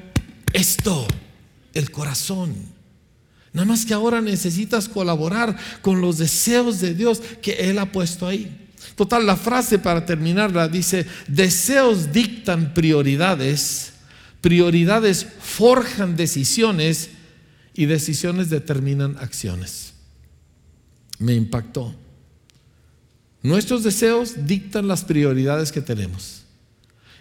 [0.53, 1.07] esto,
[1.73, 2.55] el corazón.
[3.53, 8.27] Nada más que ahora necesitas colaborar con los deseos de Dios que Él ha puesto
[8.27, 8.61] ahí.
[8.97, 13.94] Total, la frase para terminarla dice, deseos dictan prioridades
[14.45, 17.09] Prioridades forjan decisiones
[17.73, 19.95] y decisiones determinan acciones.
[21.19, 21.95] Me impactó.
[23.43, 26.43] Nuestros deseos dictan las prioridades que tenemos.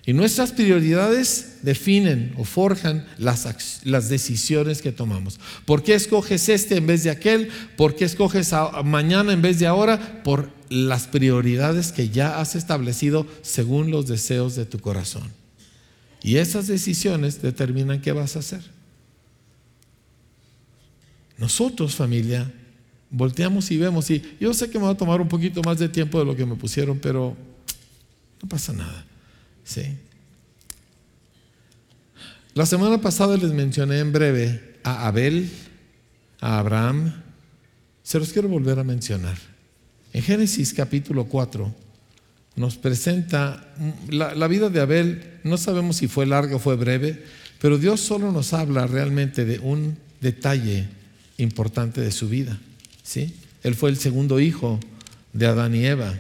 [0.06, 3.48] Y nuestras prioridades definen o forjan las,
[3.86, 5.40] las, decisiones que tomamos.
[5.64, 7.48] ¿Por qué escoges este en vez de aquel?
[7.78, 8.52] ¿Por qué escoges
[8.84, 10.22] mañana en vez de ahora?
[10.26, 15.43] Por las prioridades que ya has establecido según los deseos de tu corazón.
[16.24, 18.62] Y esas decisiones determinan qué vas a hacer.
[21.38, 22.52] Nosotros, familia,
[23.10, 25.90] volteamos y vemos, y yo sé que me va a tomar un poquito más de
[25.90, 27.36] tiempo de lo que me pusieron, pero
[28.42, 29.06] no pasa nada.
[29.66, 29.84] ¿sí?
[32.54, 35.50] La semana pasada les mencioné en breve a Abel,
[36.40, 37.22] a Abraham,
[38.02, 39.38] se los quiero volver a mencionar.
[40.14, 41.83] En Génesis capítulo 4,
[42.56, 43.74] nos presenta
[44.10, 47.24] la, vida de Abel, no sabemos si fue larga o fue breve,
[47.60, 50.88] pero Dios solo nos habla realmente de un detalle
[51.38, 52.60] importante de su vida.
[53.01, 53.34] ¿sí?
[53.64, 54.80] Él fue el segundo hijo
[55.34, 56.14] de Adán y Eva.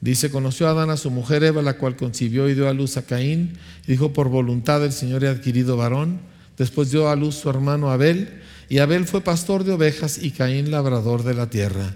[0.00, 2.96] Dice, conoció a Adán a su mujer Eva, la cual concibió y dio a luz
[2.96, 3.58] a Caín.
[3.86, 6.20] Dijo, por voluntad del Señor he adquirido varón.
[6.56, 8.40] Después dio a luz su hermano Abel.
[8.70, 11.94] Y Abel fue pastor de ovejas y Caín labrador de la tierra.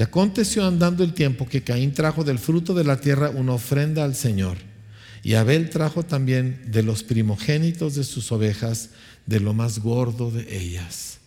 [0.00, 4.02] Y aconteció andando el tiempo que Caín trajo del fruto de la tierra una ofrenda
[4.02, 4.56] al Señor.
[5.22, 8.92] Y Abel trajo también de los primogénitos de sus ovejas,
[9.26, 11.18] de lo más gordo de ellas.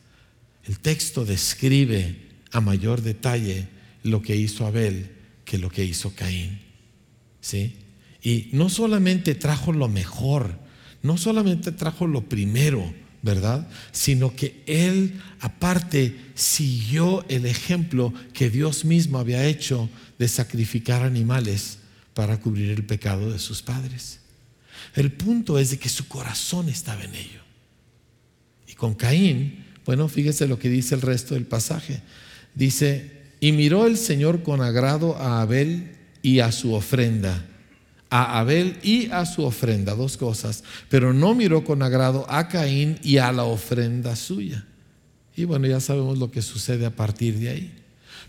[0.63, 2.15] El texto describe
[2.51, 3.67] a mayor detalle
[4.01, 5.11] lo que hizo Abel
[5.45, 6.59] que lo que hizo Caín.
[7.41, 7.75] ¿Sí?
[8.23, 10.57] Y no solamente trajo lo mejor,
[11.03, 12.91] no solamente trajo lo primero,
[13.23, 13.67] ¿verdad?
[13.93, 21.79] Sino que él aparte siguió el ejemplo que Dios mismo había hecho de sacrificar animales
[22.13, 24.19] para cubrir el pecado de sus padres.
[24.93, 27.39] El punto es de que su corazón estaba en ello.
[28.67, 32.01] Y con Caín, bueno, fíjese lo que dice el resto del pasaje.
[32.53, 37.45] Dice, y miró el Señor con agrado a Abel y a su ofrenda
[38.15, 42.99] a Abel y a su ofrenda, dos cosas, pero no miró con agrado a Caín
[43.01, 44.67] y a la ofrenda suya.
[45.35, 47.73] Y bueno, ya sabemos lo que sucede a partir de ahí.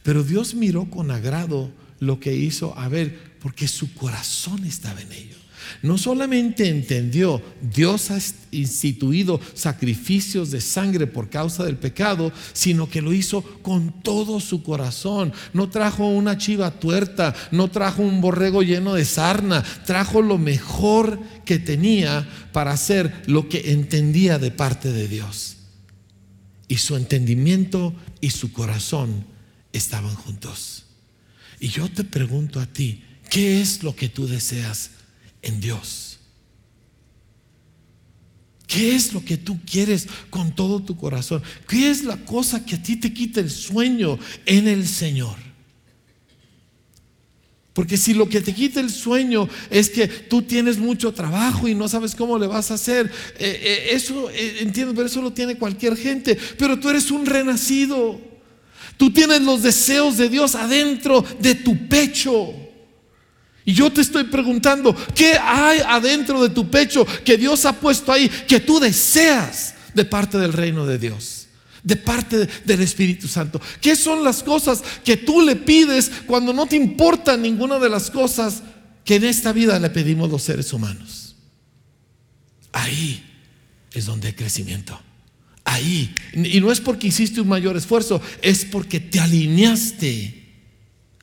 [0.03, 1.71] Pero Dios miró con agrado
[2.01, 5.37] lo que hizo Abel, porque su corazón estaba en ello.
[5.83, 8.19] No solamente entendió, Dios ha
[8.51, 14.63] instituido sacrificios de sangre por causa del pecado, sino que lo hizo con todo su
[14.63, 15.33] corazón.
[15.53, 21.21] No trajo una chiva tuerta, no trajo un borrego lleno de sarna, trajo lo mejor
[21.45, 25.57] que tenía para hacer lo que entendía de parte de Dios.
[26.69, 29.27] Y su entendimiento y su corazón
[29.73, 30.85] estaban juntos.
[31.61, 34.91] Y yo te pregunto a ti, ¿qué es lo que tú deseas?
[35.45, 36.19] En Dios.
[38.67, 41.43] ¿Qué es lo que tú quieres con todo tu corazón?
[41.69, 45.37] ¿Qué es la cosa que a ti te quita el sueño en el Señor?
[47.75, 51.75] Porque si lo que te quita el sueño es que tú tienes mucho trabajo y
[51.75, 55.33] no sabes cómo le vas a hacer, eh, eh, eso eh, entiendo, pero eso lo
[55.33, 56.39] tiene cualquier gente.
[56.57, 58.21] Pero tú eres un renacido.
[58.97, 62.64] Tú tienes los deseos de Dios adentro de tu pecho.
[63.65, 68.13] Y yo te estoy preguntando, ¿qué hay adentro de tu pecho que Dios ha puesto
[68.13, 71.47] ahí que tú deseas de parte del reino de Dios?
[71.83, 73.61] De parte del Espíritu Santo.
[73.81, 78.11] ¿Qué son las cosas que tú le pides cuando no te importa ninguna de las
[78.11, 78.63] cosas
[79.05, 81.37] que en esta vida le pedimos los seres humanos?
[82.73, 83.25] Ahí
[83.93, 85.01] es donde hay crecimiento.
[85.65, 86.15] Ahí.
[86.35, 90.53] Y no es porque hiciste un mayor esfuerzo, es porque te alineaste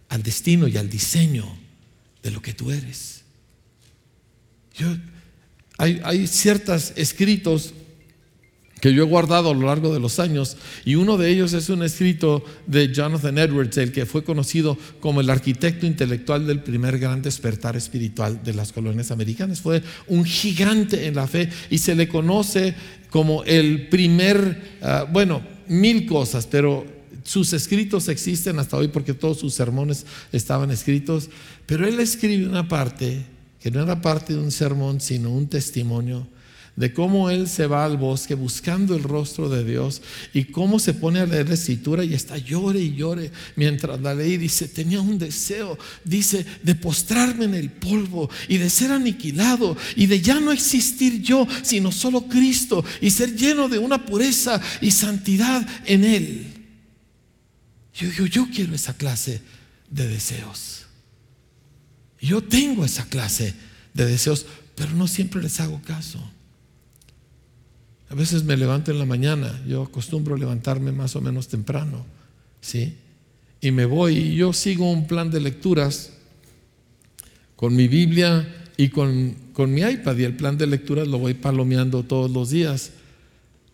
[0.10, 1.61] al destino y al diseño
[2.24, 3.24] de lo que tú eres.
[4.76, 4.88] Yo,
[5.78, 7.74] hay, hay ciertos escritos
[8.82, 11.70] que yo he guardado a lo largo de los años, y uno de ellos es
[11.70, 16.98] un escrito de Jonathan Edwards, el que fue conocido como el arquitecto intelectual del primer
[16.98, 19.62] gran despertar espiritual de las colonias americanas.
[19.62, 22.74] Fue un gigante en la fe y se le conoce
[23.12, 26.84] como el primer, ah, bueno, mil cosas, pero
[27.24, 31.30] sus escritos existen hasta hoy porque todos sus sermones estaban escritos,
[31.66, 33.26] pero él escribe una parte
[33.60, 36.28] que no era parte de un sermón, sino un testimonio
[36.76, 40.02] de cómo él se va al bosque buscando el rostro de Dios
[40.34, 44.16] y cómo se pone a leer la escritura y está llore y llore mientras la
[44.16, 49.76] ley dice, tenía un deseo, dice, de postrarme en el polvo y de ser aniquilado
[49.96, 54.62] y de ya no existir yo, sino solo Cristo y ser lleno de una pureza
[54.80, 56.51] y santidad en Él.
[58.02, 59.42] Yo digo, yo quiero esa clase
[59.92, 60.88] de deseos.
[62.20, 63.54] Yo tengo esa clase
[63.94, 66.20] de deseos, pero no siempre les hago caso.
[68.10, 72.04] A veces me levanto en la mañana, yo acostumbro levantarme más o menos temprano,
[72.60, 72.98] ¿sí?
[73.62, 76.14] Y me voy y yo sigo un plan de lecturas
[77.56, 81.36] con mi Biblia y con, con mi iPad y el plan de lecturas lo voy
[81.36, 82.94] palomeando todos los días.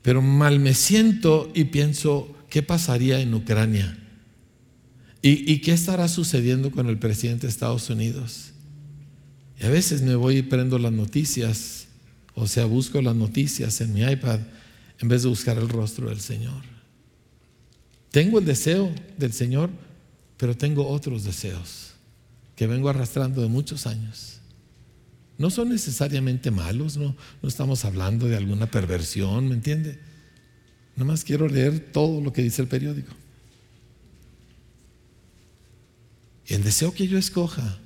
[0.02, 3.98] Pero mal me siento y pienso, ¿qué pasaría en Ucrania?
[5.22, 8.51] ¿Y, ¿Y, qué estará sucediendo con el presidente de Estados Unidos?
[9.59, 11.88] Y a veces me voy y prendo las noticias
[12.39, 14.39] o sea, busco las noticias en mi iPad
[14.99, 16.61] en vez de buscar el rostro del Señor.
[18.11, 19.72] Tengo el deseo del Señor,
[20.38, 21.93] pero tengo otros deseos
[22.55, 24.38] que vengo arrastrando de muchos años.
[25.39, 29.97] No son necesariamente malos, no, no estamos hablando de alguna perversión, ¿me entiende?
[30.95, 33.13] Nada más quiero leer todo lo que dice el periódico.
[36.48, 37.80] Y el deseo que yo escoja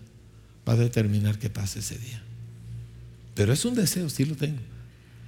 [0.68, 2.22] va a determinar qué pasa ese día.
[3.34, 4.60] Pero es un deseo, sí lo tengo.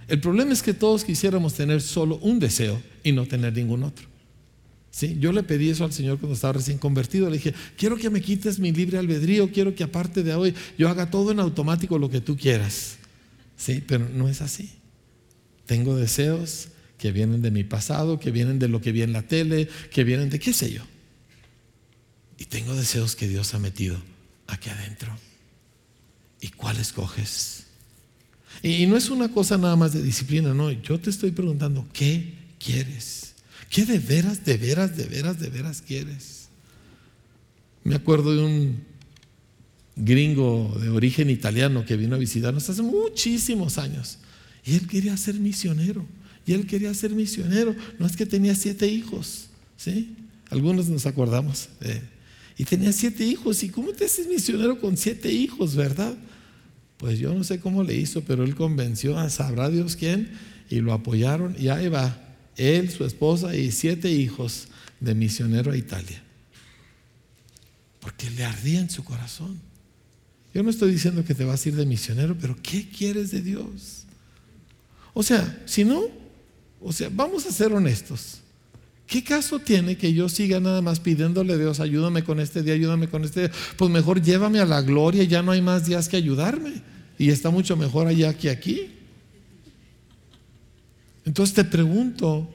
[0.08, 4.08] El problema es que todos quisiéramos tener solo un deseo y no tener ningún otro.
[4.92, 5.18] ¿Sí?
[5.20, 7.28] Yo le pedí eso al Señor cuando estaba recién convertido.
[7.28, 10.88] Le dije, quiero que me quites mi libre albedrío, quiero que aparte de hoy yo
[10.88, 12.98] haga todo en automático lo que tú quieras.
[13.58, 13.84] ¿Sí?
[13.88, 14.70] Pero no es así.
[15.66, 16.68] Tengo deseos
[17.00, 20.04] que vienen de mi pasado, que vienen de lo que vi en la tele, que
[20.04, 20.84] vienen de qué sé yo.
[22.44, 23.96] Y tengo deseos que Dios ha metido
[24.48, 25.18] aquí adentro.
[26.42, 27.68] ¿Y cuál escoges?
[28.62, 30.70] Y no es una cosa nada más de disciplina, no.
[30.70, 33.36] Yo te estoy preguntando, ¿qué quieres?
[33.70, 36.50] ¿Qué de veras, de veras, de veras, de veras quieres?
[37.86, 38.84] Me acuerdo de un
[39.96, 44.18] gringo de origen italiano que vino a visitarnos hace muchísimos años.
[44.66, 46.06] Y él quería ser misionero.
[46.46, 47.74] Y él quería ser misionero.
[48.00, 49.46] No es que tenía siete hijos.
[49.78, 50.18] ¿sí?
[50.50, 51.70] Algunos nos acordamos.
[52.58, 53.64] Y tenía siete hijos.
[53.64, 56.16] ¿Y cómo te haces misionero con siete hijos, verdad?
[56.98, 60.32] Pues yo no sé cómo le hizo, pero él convenció a sabrá Dios quién
[60.70, 62.18] y lo apoyaron y ahí va,
[62.56, 64.68] él, su esposa y siete hijos
[65.00, 66.24] de misionero a Italia.
[68.00, 69.60] Porque le ardía en su corazón.
[70.54, 73.42] Yo no estoy diciendo que te vas a ir de misionero, pero ¿qué quieres de
[73.42, 74.04] Dios?
[75.14, 76.04] O sea, si no,
[76.80, 78.43] o sea, vamos a ser honestos.
[79.14, 82.74] ¿Qué caso tiene que yo siga nada más pidiéndole a Dios, ayúdame con este día,
[82.74, 83.52] ayúdame con este día?
[83.78, 86.82] Pues mejor llévame a la gloria, ya no hay más días que ayudarme
[87.20, 88.90] y está mucho mejor allá que aquí.
[91.26, 92.50] Entonces te pregunto,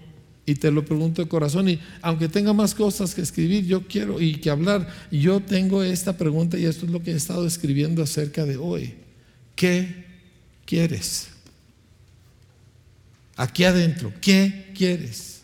[0.47, 4.21] y te lo pregunto de corazón, y aunque tenga más cosas que escribir, yo quiero
[4.21, 8.03] y que hablar, yo tengo esta pregunta y esto es lo que he estado escribiendo
[8.03, 8.95] acerca de hoy.
[9.55, 10.07] ¿Qué
[10.67, 11.29] quieres?
[13.37, 15.38] Aquí adentro, ¿qué quieres?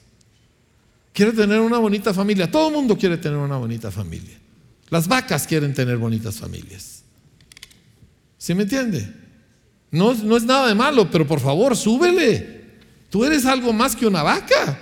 [1.15, 2.51] Quiero tener una bonita familia.
[2.51, 4.37] Todo el mundo quiere tener una bonita familia.
[4.91, 7.05] Las vacas quieren tener bonitas familias.
[8.37, 9.09] ¿Sí me entiende?
[9.93, 12.65] No, no es nada de malo, pero por favor, súbele.
[13.11, 14.77] Tú eres algo más que una vaca.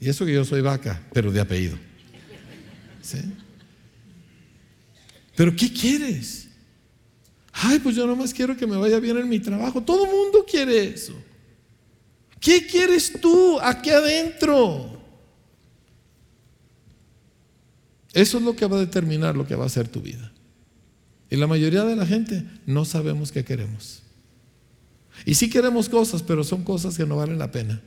[0.00, 1.76] Y eso que yo soy vaca, pero de apellido.
[3.02, 3.18] ¿Sí?
[5.36, 6.48] Pero ¿qué quieres?
[7.52, 9.82] Ay, pues yo nomás quiero que me vaya bien en mi trabajo.
[9.82, 11.12] Todo el mundo quiere eso.
[12.40, 14.95] ¿Qué quieres tú aquí adentro?
[18.16, 20.32] Eso es lo que va a determinar lo que va a ser tu vida.
[21.28, 24.02] Y la mayoría de la gente no sabemos qué queremos.
[25.26, 27.82] Y sí queremos cosas, pero son cosas que no valen la pena.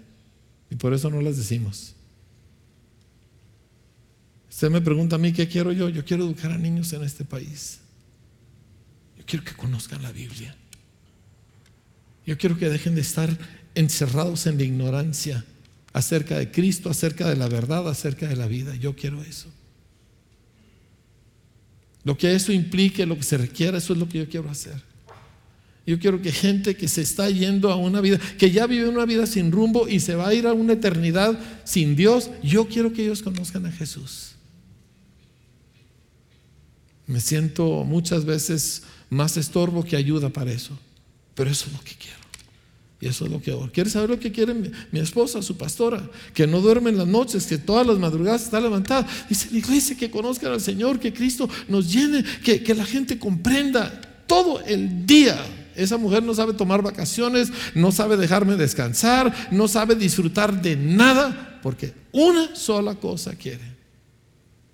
[0.70, 1.96] Y por eso no las decimos.
[4.52, 5.90] Usted me pregunta a mí qué quiero yo.
[5.90, 7.80] Yo quiero educar a niños en este país.
[9.18, 10.56] Yo quiero que conozcan la Biblia.
[12.28, 13.36] Yo quiero que dejen de estar
[13.74, 15.44] encerrados en la ignorancia
[15.92, 18.76] acerca de Cristo, acerca de la verdad, acerca de la vida.
[18.76, 19.52] Yo quiero eso.
[22.04, 24.82] Lo que eso implique, lo que se requiera, eso es lo que yo quiero hacer.
[25.86, 29.06] Yo quiero que gente que se está yendo a una vida, que ya vive una
[29.06, 32.94] vida sin rumbo y se va a ir a una eternidad sin Dios, yo quiero
[32.94, 34.34] que ellos conozcan a Jesús.
[37.08, 40.78] Me siento muchas veces más estorbo que ayuda para eso,
[41.34, 42.19] pero eso es lo que quiero.
[43.02, 43.70] Y eso es lo que hago.
[43.72, 46.10] ¿Quieres saber lo que quiere mi, esposa, su pastora?
[46.34, 49.08] Que no duerme en las noches, que todas las madrugadas está levantada.
[49.30, 53.18] Dice la iglesia que conozcan al Señor, que Cristo nos llene, que, que la gente
[53.18, 55.40] comprenda todo el día
[55.80, 61.60] esa mujer no sabe tomar vacaciones, no sabe dejarme descansar, no sabe disfrutar de nada,
[61.64, 63.78] porque una sola cosa quiere.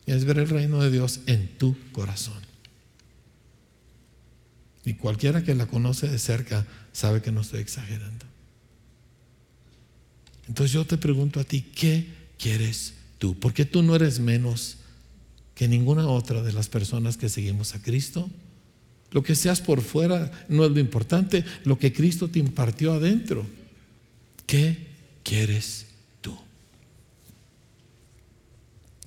[0.07, 2.41] Es ver el reino de Dios en tu corazón.
[4.83, 6.65] Y cualquiera que la conoce de cerca
[6.95, 8.25] sabe que no estoy exagerando.
[10.47, 12.07] Entonces yo te pregunto a ti, ¿qué
[12.39, 13.37] quieres tú?
[13.37, 14.77] Porque tú no eres menos
[15.55, 18.29] que ninguna otra de las personas que seguimos a Cristo.
[19.11, 23.45] Lo que seas por fuera no es lo importante, lo que Cristo te impartió adentro.
[24.47, 24.87] ¿Qué
[25.23, 25.87] quieres
[26.21, 26.37] tú?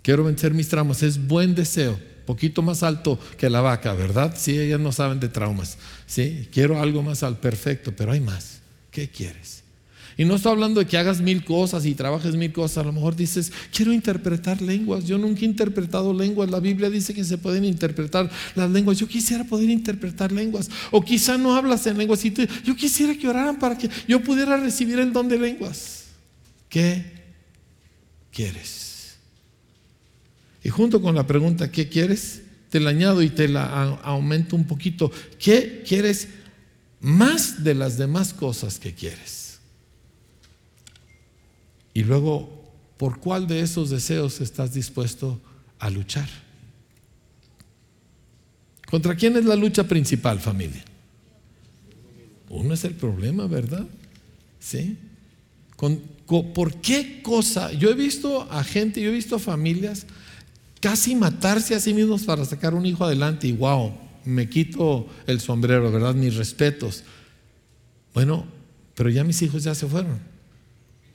[0.03, 1.99] Quiero vencer mis traumas, es buen deseo,
[2.29, 4.35] poquito más alto que la vaca, ¿verdad?
[4.37, 5.79] Sí, ellas no saben de traumas.
[6.05, 8.61] Sí, quiero algo más al perfecto, pero hay más.
[8.91, 9.65] ¿Qué quieres?
[10.19, 12.79] Y no estoy hablando de que hagas mil cosas y trabajes mil cosas.
[12.79, 15.07] A lo mejor dices, quiero interpretar lenguas.
[15.07, 16.51] Yo nunca he interpretado lenguas.
[16.51, 18.99] La Biblia dice que se pueden interpretar las lenguas.
[18.99, 20.69] Yo quisiera poder interpretar lenguas.
[20.91, 22.23] O quizá no hablas en lenguas.
[22.23, 26.05] Yo quisiera que oraran para que yo pudiera recibir el don de lenguas.
[26.69, 27.05] ¿Qué
[28.31, 28.88] quieres?
[30.63, 32.43] Y junto con la pregunta, ¿qué quieres?
[32.71, 35.11] Te la añado y te la aumento un poquito.
[35.39, 36.29] ¿Qué quieres
[37.01, 39.59] más de las demás cosas que quieres?
[41.95, 42.65] Y luego,
[42.97, 45.41] ¿por cuál de esos deseos estás dispuesto
[45.79, 46.29] a luchar?
[48.91, 50.85] ¿Contra quién es la lucha principal, familia?
[52.49, 53.87] Uno es el problema, ¿verdad?
[54.59, 54.97] ¿Sí?
[55.77, 57.73] ¿Por qué cosa?
[57.73, 60.07] Yo he visto a gente, yo he visto a familias
[60.81, 63.93] casi matarse a sí mismos para sacar un hijo adelante y wow,
[64.25, 66.15] me quito el sombrero, ¿verdad?
[66.15, 67.05] Mis respetos.
[68.15, 68.47] Bueno,
[68.95, 70.19] pero ya mis hijos ya se fueron.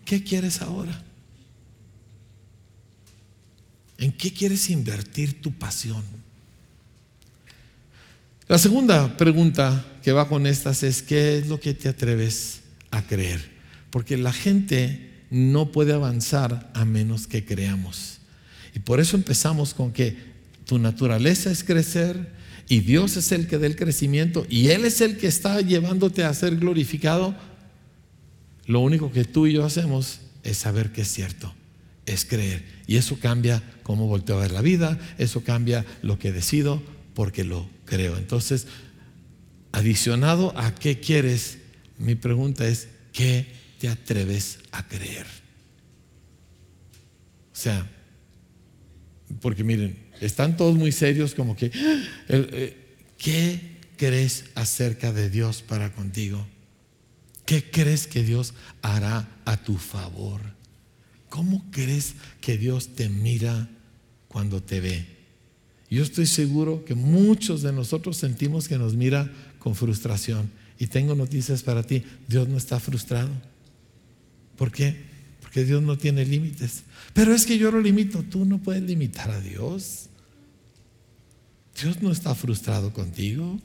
[0.06, 1.04] ¿Qué quieres ahora?
[3.98, 6.04] ¿En qué quieres invertir tu pasión?
[8.48, 12.62] La segunda pregunta que va con estas es, ¿qué es lo que te atreves
[12.92, 13.52] a creer?
[13.90, 18.13] Porque la gente no puede avanzar a menos que creamos.
[18.76, 20.16] Y por eso empezamos con que
[20.66, 22.32] tu naturaleza es crecer
[22.68, 26.24] y Dios es el que da el crecimiento y Él es el que está llevándote
[26.24, 27.36] a ser glorificado
[28.66, 31.54] lo único que tú y yo hacemos es saber que es cierto,
[32.06, 32.64] es creer.
[32.88, 36.82] Y eso cambia cómo volteo a ver la vida, eso cambia lo que decido
[37.14, 38.18] porque lo creo.
[38.18, 38.68] Entonces,
[39.72, 41.58] adicionado a qué quieres,
[41.98, 43.48] mi pregunta es, ¿qué
[43.80, 45.28] te atreves a creer?
[47.52, 47.90] O sea,
[49.42, 51.72] porque miren, están todos muy serios como que,
[52.30, 52.78] eh,
[53.18, 53.60] ¿qué
[53.98, 56.46] crees acerca de Dios para contigo?
[57.46, 60.42] ¿Qué crees que Dios hará a tu favor?
[61.30, 63.70] ¿Cómo crees que Dios te mira
[64.28, 65.06] cuando te ve?
[65.90, 70.50] Yo estoy seguro que muchos de nosotros sentimos que nos mira con frustración.
[70.80, 72.04] Y tengo noticias para ti.
[72.28, 73.30] Dios no está frustrado.
[74.58, 75.13] ¿Por qué?
[75.54, 76.82] Porque Dios no tiene límites.
[77.14, 78.24] Pero es que yo lo limito.
[78.24, 80.08] Tú no puedes limitar a Dios.
[81.80, 83.60] Dios no está frustrado contigo.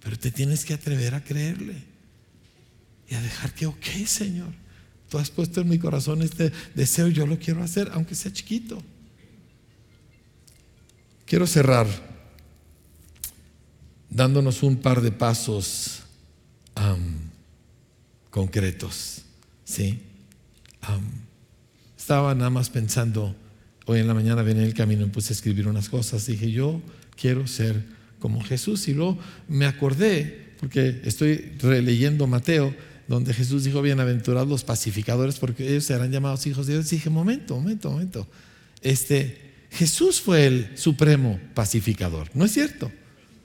[0.00, 1.74] Pero te tienes que atrever a creerle
[3.10, 4.52] y a dejar que, ok, Señor,
[5.08, 8.80] tú has puesto en mi corazón este deseo, yo lo quiero hacer, aunque sea chiquito.
[11.24, 11.88] Quiero cerrar
[14.08, 16.04] dándonos un par de pasos
[18.30, 19.22] concretos.
[19.64, 20.06] ¿sí?
[21.96, 23.34] Estaba nada más pensando,
[23.86, 26.26] hoy en la mañana venía en el camino y puse a escribir unas cosas.
[26.26, 26.80] Dije, yo
[27.16, 27.82] quiero ser
[28.18, 28.88] como Jesús.
[28.88, 29.18] Y luego
[29.48, 32.74] me acordé, porque estoy releyendo Mateo,
[33.08, 36.90] donde Jesús dijo, bienaventurados los pacificadores, porque ellos serán llamados hijos de Dios.
[36.90, 38.26] Dije, momento, momento, momento.
[38.82, 42.90] Este, Jesús fue el supremo pacificador, ¿no es cierto?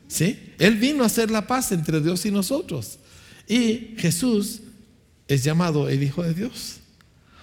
[0.07, 0.53] ¿Sí?
[0.59, 2.99] Él vino a hacer la paz entre Dios y nosotros.
[3.47, 4.61] Y Jesús
[5.27, 6.80] es llamado el Hijo de Dios.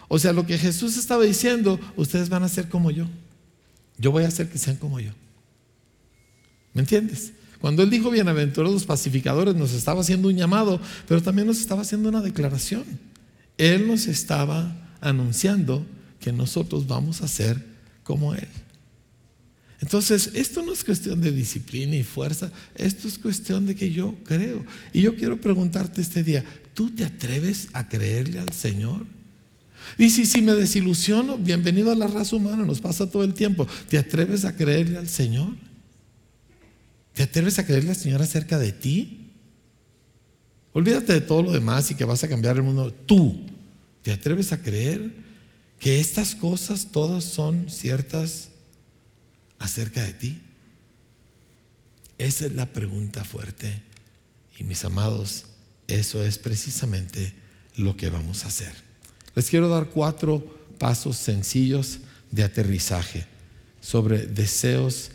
[0.08, 3.06] O sea, lo que Jesús estaba diciendo, ustedes van a ser como yo.
[3.98, 5.10] Yo voy a hacer que sean como yo.
[6.72, 7.32] ¿Me entiendes?
[7.60, 11.82] Cuando él dijo bienaventurados los pacificadores, nos estaba haciendo un llamado, pero también nos estaba
[11.82, 12.84] haciendo una declaración.
[13.58, 15.84] Él nos estaba anunciando
[16.20, 17.62] que nosotros vamos a ser
[18.04, 18.48] como Él.
[19.80, 24.14] Entonces, esto no es cuestión de disciplina y fuerza, esto es cuestión de que yo
[24.24, 24.64] creo.
[24.92, 26.44] Y yo quiero preguntarte este día,
[26.74, 29.06] ¿tú te atreves a creerle al Señor?
[29.96, 33.66] Y si, si me desilusiono, bienvenido a la raza humana, nos pasa todo el tiempo.
[33.88, 35.54] ¿Te atreves a creerle al Señor?
[37.14, 39.32] ¿Te atreves a creerle al Señor acerca de ti?
[40.72, 42.92] Olvídate de todo lo demás y que vas a cambiar el mundo.
[42.92, 43.46] Tú,
[44.02, 45.12] ¿te atreves a creer
[45.80, 48.50] que estas cosas todas son ciertas
[49.58, 50.40] acerca de ti?
[52.18, 53.82] Esa es la pregunta fuerte.
[54.58, 55.46] Y mis amados,
[55.86, 57.32] eso es precisamente
[57.76, 58.87] lo que vamos a hacer.
[59.38, 60.40] Les quiero dar cuatro
[60.80, 62.00] pasos sencillos
[62.32, 63.24] de aterrizaje
[63.80, 65.12] sobre deseos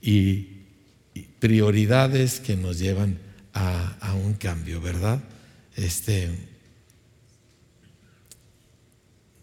[0.00, 0.46] y
[1.40, 3.18] prioridades que nos llevan
[3.52, 5.18] a, un cambio, ¿verdad?
[5.74, 6.30] Este,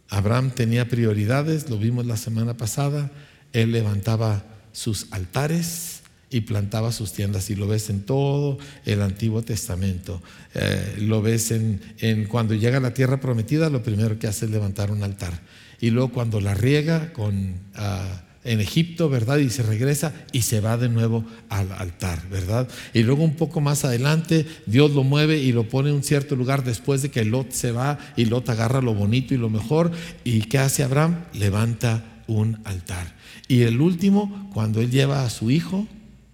[0.08, 3.12] Abraham tenía prioridades, lo vimos la semana pasada,
[3.52, 6.01] él levantaba sus altares
[6.32, 10.22] y plantaba sus tiendas y lo ves en todo el Antiguo Testamento.
[10.56, 14.52] Eh, lo ves en, cuando llega a la tierra prometida, lo primero que hace es
[14.52, 15.42] levantar un altar.
[15.82, 17.56] Y luego cuando la riega con...
[17.76, 19.38] Ah, en Egipto, ¿verdad?
[19.38, 22.68] Y se regresa y se va de nuevo al altar, ¿verdad?
[22.92, 26.36] Y luego un poco más adelante, Dios lo mueve y lo pone en un cierto
[26.36, 29.92] lugar después de que Lot se va y Lot agarra lo bonito y lo mejor.
[30.24, 31.26] ¿Y qué hace Abraham?
[31.34, 33.16] Levanta un altar.
[33.48, 35.88] Y el último, cuando él lleva a su hijo,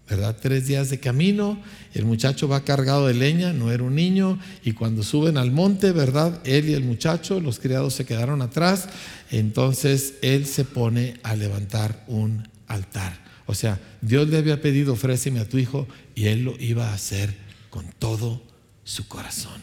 [0.09, 0.37] ¿verdad?
[0.41, 1.61] Tres días de camino,
[1.93, 5.91] el muchacho va cargado de leña, no era un niño, y cuando suben al monte,
[5.91, 6.39] ¿verdad?
[6.45, 8.87] Él y el muchacho, los criados se quedaron atrás,
[9.31, 13.25] entonces él se pone a levantar un altar.
[13.45, 16.93] O sea, Dios le había pedido, ofréceme a tu hijo, y él lo iba a
[16.93, 17.35] hacer
[17.69, 18.41] con todo
[18.85, 19.61] su corazón.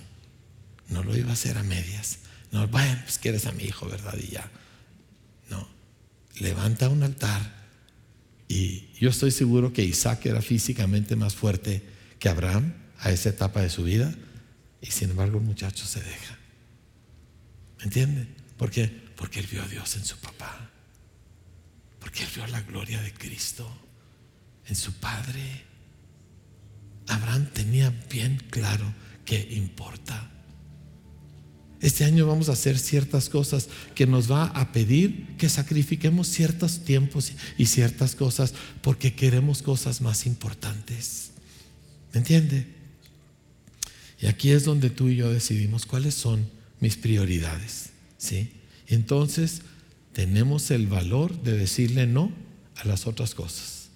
[0.89, 2.19] No lo iba a hacer a medias.
[2.53, 4.15] No, bueno, pues quieres a mi hijo, ¿verdad?
[4.23, 4.51] Y ya.
[5.49, 5.67] No,
[6.39, 7.64] levanta un altar
[8.49, 11.83] y yo estoy seguro que Isaac era físicamente más fuerte
[12.19, 14.15] que Abraham a esa etapa de su vida.
[14.81, 16.39] Y sin embargo el muchacho se deja.
[17.79, 18.29] ¿Me entiende?
[18.57, 18.87] ¿Por qué?
[19.17, 20.71] Porque él vio a Dios en su papá.
[22.01, 23.71] Porque él vio la gloria de Cristo
[24.67, 25.65] en su padre.
[27.09, 28.93] Abraham tenía bien claro
[29.25, 30.31] qué importa.
[31.85, 36.83] Este año vamos a hacer ciertas cosas que nos va a pedir que sacrifiquemos ciertos
[36.83, 41.33] tiempos y ciertas cosas porque queremos cosas más importantes.
[42.15, 42.67] ¿Me entiende?
[44.19, 46.49] Y aquí es donde tú y yo decidimos cuáles son
[46.81, 47.91] mis prioridades.
[48.17, 48.51] ¿sí?
[48.87, 49.61] Entonces,
[50.15, 52.33] tenemos el valor de decirle no
[52.77, 53.89] a las otras cosas.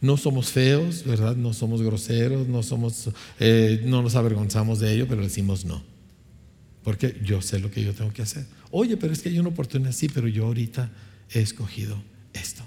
[0.00, 1.34] No somos feos, ¿verdad?
[1.34, 5.90] No somos groseros, no, somos, eh, no nos avergonzamos de ello, pero decimos no.
[6.90, 8.44] Porque yo sé lo que yo tengo que hacer.
[8.72, 10.90] Oye, pero es que hay una oportunidad así, pero yo ahorita
[11.32, 12.66] he escogido esto.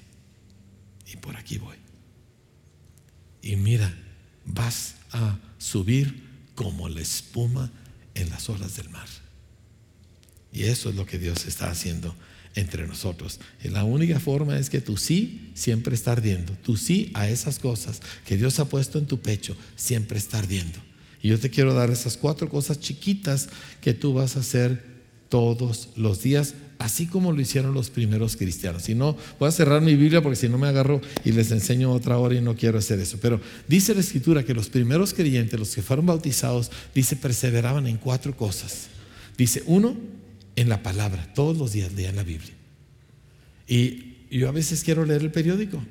[1.12, 1.76] Y por aquí voy.
[3.42, 3.94] Y mira,
[4.46, 6.24] vas a subir
[6.56, 7.70] como la espuma
[8.16, 9.10] en las olas del mar.
[10.54, 12.16] Y eso es lo que Dios está haciendo
[12.56, 13.42] entre nosotros.
[13.62, 16.54] Y la única forma es que tu sí siempre está ardiendo.
[16.64, 20.80] Tu sí a esas cosas que Dios ha puesto en tu pecho siempre está ardiendo.
[21.24, 23.48] Y yo te quiero dar esas cuatro cosas chiquitas
[23.80, 24.84] que tú vas a hacer
[25.30, 28.84] todos los días, así como lo hicieron los primeros cristianos.
[28.84, 31.94] Si no, voy a cerrar mi Biblia porque si no me agarro y les enseño
[31.94, 33.18] otra hora y no quiero hacer eso.
[33.22, 37.96] Pero dice la escritura que los primeros creyentes, los que fueron bautizados, dice, perseveraban en
[37.98, 38.88] cuatro cosas.
[39.38, 39.96] Dice, uno,
[40.58, 42.54] en la palabra, todos los días leían la Biblia.
[43.66, 45.82] Y yo a veces quiero leer el periódico,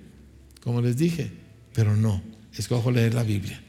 [0.60, 1.30] como les dije,
[1.72, 2.22] pero no,
[2.54, 3.62] escojo leer la Biblia.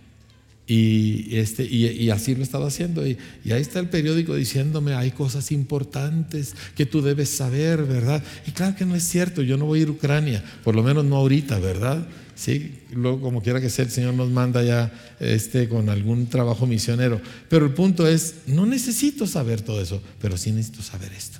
[0.76, 3.05] Y, este, y, así lo estaba haciendo.
[3.05, 8.24] Y, ahí está el periódico diciéndome, hay cosas importantes que tú debes saber, ¿verdad?
[8.47, 10.82] Y claro que no es cierto, yo no voy a ir a Ucrania, por lo
[10.82, 12.07] menos no ahorita, ¿verdad?
[12.34, 16.65] Sí, luego como quiera que sea, el Señor nos manda ya este, con algún trabajo
[16.65, 17.21] misionero.
[17.49, 21.38] Pero el punto es, no necesito saber todo eso, pero sí necesito saber esto.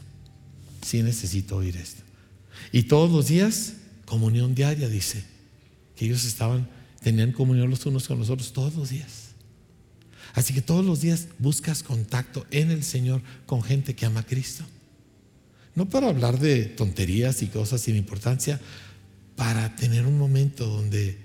[0.86, 2.03] Sí necesito oír esto.
[2.71, 3.73] Y todos los días,
[4.05, 5.23] comunión diaria, dice,
[5.95, 6.67] que ellos estaban
[7.03, 9.22] tenían comunión los unos con los otros todos los días.
[10.34, 14.25] Así que todos los días buscas contacto en el Señor con gente que ama a
[14.25, 14.65] Cristo.
[15.75, 18.59] No para hablar de tonterías y cosas sin importancia,
[19.36, 21.17] para tener un momento donde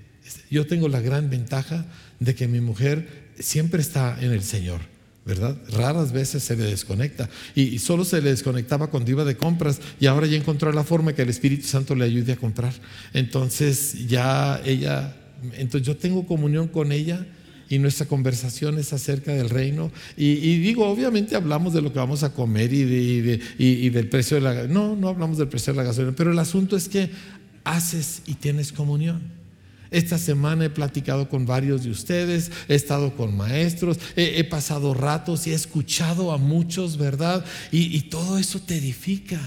[0.50, 1.86] yo tengo la gran ventaja
[2.20, 4.80] de que mi mujer siempre está en el Señor.
[5.24, 5.58] ¿verdad?
[5.68, 10.06] Raras veces se le desconecta y, solo se le desconectaba cuando iba de compras y
[10.06, 12.72] ahora ya encontró la forma que el Espíritu Santo le ayude a comprar.
[13.12, 15.14] Entonces ya ella
[15.58, 17.26] entonces yo tengo comunión con ella
[17.68, 19.90] y nuestra conversación es acerca del reino.
[20.16, 24.66] Y, digo, obviamente hablamos de lo que vamos a comer y, del precio de la
[24.66, 27.10] No, no hablamos del precio de la gasolina, pero el asunto es que
[27.64, 29.38] haces y tienes comunión.
[29.90, 35.46] Esta semana he platicado con varios de ustedes, he estado con maestros, he, pasado ratos
[35.46, 37.44] y he escuchado a muchos, ¿verdad?
[37.72, 39.40] Y, y todo eso te edifica.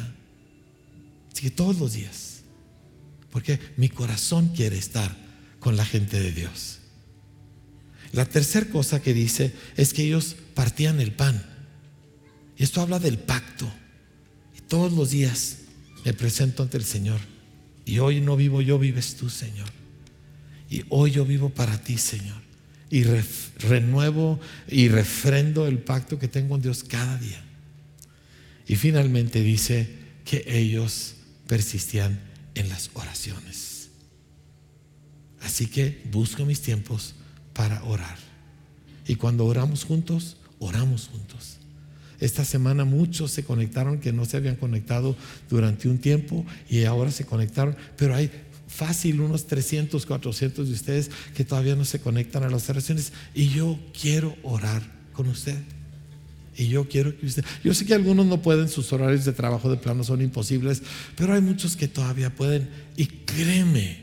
[1.31, 2.41] Así que todos los días,
[3.29, 5.15] porque mi corazón quiere estar
[5.59, 6.80] con la gente de Dios.
[8.11, 11.43] La tercera cosa que dice es que ellos partían el pan.
[12.57, 13.71] Y esto habla del pacto.
[14.57, 15.59] Y todos los días
[16.03, 17.19] me presento ante el Señor.
[17.85, 19.69] Y hoy no vivo yo, vives tú, Señor.
[20.69, 22.41] Y hoy yo vivo para ti, Señor.
[22.89, 23.03] Y
[23.59, 27.41] renuevo y refrendo el pacto que tengo con Dios cada día.
[28.67, 29.87] Y finalmente dice
[30.25, 31.15] que ellos
[31.47, 32.19] persistían
[32.55, 33.89] en las oraciones.
[35.41, 37.15] Así que busco mis tiempos
[37.61, 38.17] para orar.
[39.07, 41.57] Y cuando oramos juntos, oramos juntos.
[42.19, 45.15] Esta semana muchos se conectaron que no se habían conectado
[45.47, 48.31] durante un tiempo y ahora se conectaron, pero hay
[48.67, 53.49] fácil unos 300, 400 de ustedes que todavía no se conectan a las oraciones y
[53.49, 54.81] yo quiero orar
[55.13, 55.59] con usted.
[56.57, 59.69] Y yo quiero que usted, yo sé que algunos no pueden, sus horarios de trabajo
[59.69, 60.81] de plano son imposibles,
[61.15, 62.71] pero hay muchos que todavía pueden.
[62.97, 63.99] Y créeme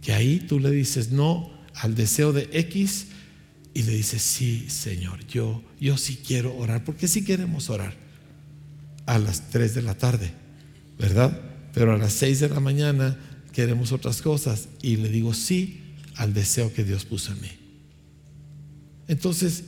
[0.00, 3.06] que ahí tú le dices no al deseo de X
[3.74, 7.94] y le dices, sí, Señor, yo, yo sí quiero orar, porque sí queremos orar
[9.06, 10.32] a las 3 de la tarde,
[10.98, 11.40] ¿verdad?
[11.72, 13.16] Pero a las 6 de la mañana
[13.52, 15.80] queremos otras cosas y le digo sí
[16.16, 17.50] al deseo que Dios puso en mí.
[19.06, 19.64] Entonces,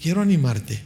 [0.00, 0.80] quiero animarte.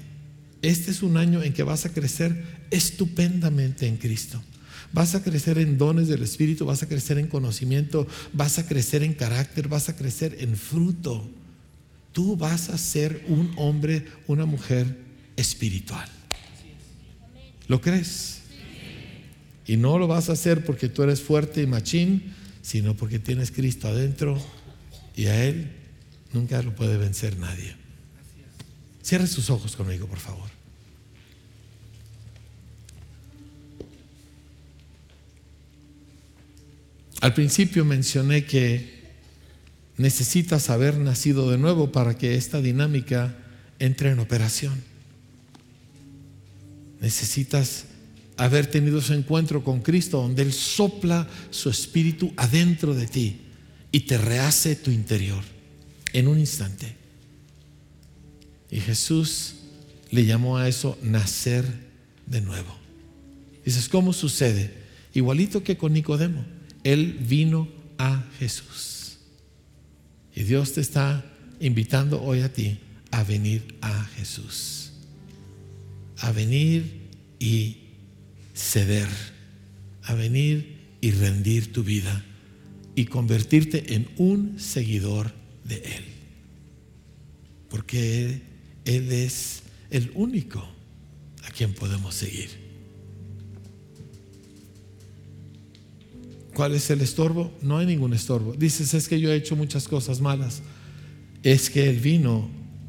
[0.61, 4.43] Este es un año en que vas a crecer estupendamente en Cristo.
[4.95, 9.03] Vas a crecer en dones del Espíritu, vas a crecer en conocimiento, vas a crecer
[9.03, 11.29] en carácter, vas a crecer en fruto.
[12.13, 14.97] Tú vas a ser un hombre, una mujer
[15.35, 16.09] espiritual.
[17.67, 18.43] ¿Lo crees?
[19.67, 22.33] Y no lo vas a hacer porque tú eres fuerte y machín,
[22.63, 24.41] sino porque tienes Cristo adentro
[25.17, 25.73] y a Él
[26.33, 27.75] nunca lo puede vencer nadie.
[29.03, 30.54] Cierre sus ojos conmigo, por favor.
[37.21, 38.95] Al principio mencioné que
[39.97, 43.37] necesitas haber nacido de nuevo para que esta dinámica
[43.79, 44.83] entre en operación.
[47.01, 47.87] Necesitas
[48.37, 53.41] haber tenido ese encuentro con Cristo donde Él sopla su espíritu adentro de ti
[53.93, 55.43] y te rehace tu interior
[56.13, 56.97] en un instante.
[58.71, 59.55] Y Jesús
[60.11, 61.65] le llamó a eso nacer
[62.27, 62.75] de nuevo.
[63.65, 64.73] Dices, ¿cómo sucede?
[65.15, 66.45] Igualito que con Nicodemo.
[66.85, 67.69] Él vino
[67.99, 69.19] a Jesús.
[70.35, 71.25] Y Dios te está
[71.61, 72.79] invitando hoy a ti
[73.11, 74.93] a venir a Jesús.
[76.19, 77.09] A venir
[77.39, 77.79] y
[78.55, 79.09] ceder.
[80.03, 82.25] A venir y rendir tu vida
[82.95, 85.33] y convertirte en un seguidor
[85.65, 86.05] de Él.
[87.69, 88.43] Porque Él,
[88.85, 90.67] Él es el único
[91.43, 92.64] a quien podemos seguir.
[96.55, 97.53] ¿Cuál es el estorbo?
[97.61, 98.53] No hay ningún estorbo.
[98.55, 100.63] Dices, es que yo he hecho muchas cosas malas.
[101.43, 102.49] Es que Él vino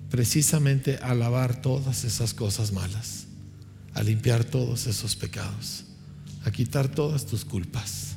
[0.10, 3.26] precisamente a lavar todas esas cosas malas,
[3.94, 5.86] a limpiar todos esos pecados,
[6.46, 8.16] a quitar todas tus culpas.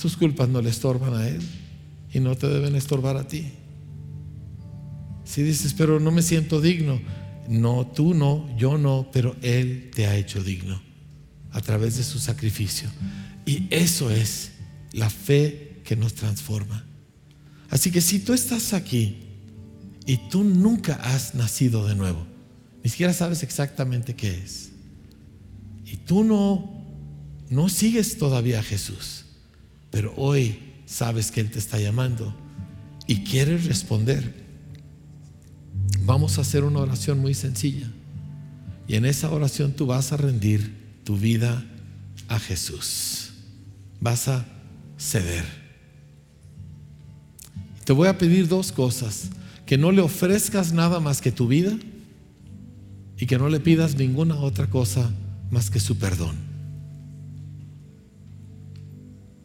[0.00, 1.40] Tus culpas no le estorban a Él
[2.12, 3.52] y no te deben estorbar a ti.
[5.24, 7.00] Si dices, pero no me siento digno,
[7.48, 10.80] no, tú no, yo no, pero Él te ha hecho digno
[11.52, 12.90] a través de su sacrificio.
[13.48, 14.50] Y eso es
[14.92, 16.84] la fe que nos transforma.
[17.70, 19.16] Así que si tú estás aquí
[20.04, 22.26] y tú nunca has nacido de nuevo,
[22.84, 24.72] ni siquiera sabes exactamente qué es,
[25.86, 26.84] y tú no,
[27.48, 29.24] no sigues todavía a Jesús,
[29.90, 32.36] pero hoy sabes que Él te está llamando
[33.06, 34.44] y quieres responder,
[36.00, 37.90] vamos a hacer una oración muy sencilla.
[38.86, 41.64] Y en esa oración tú vas a rendir tu vida
[42.28, 43.27] a Jesús
[44.00, 44.44] vas a
[44.96, 45.44] ceder.
[47.84, 49.30] Te voy a pedir dos cosas.
[49.64, 51.76] Que no le ofrezcas nada más que tu vida
[53.18, 55.10] y que no le pidas ninguna otra cosa
[55.50, 56.36] más que su perdón.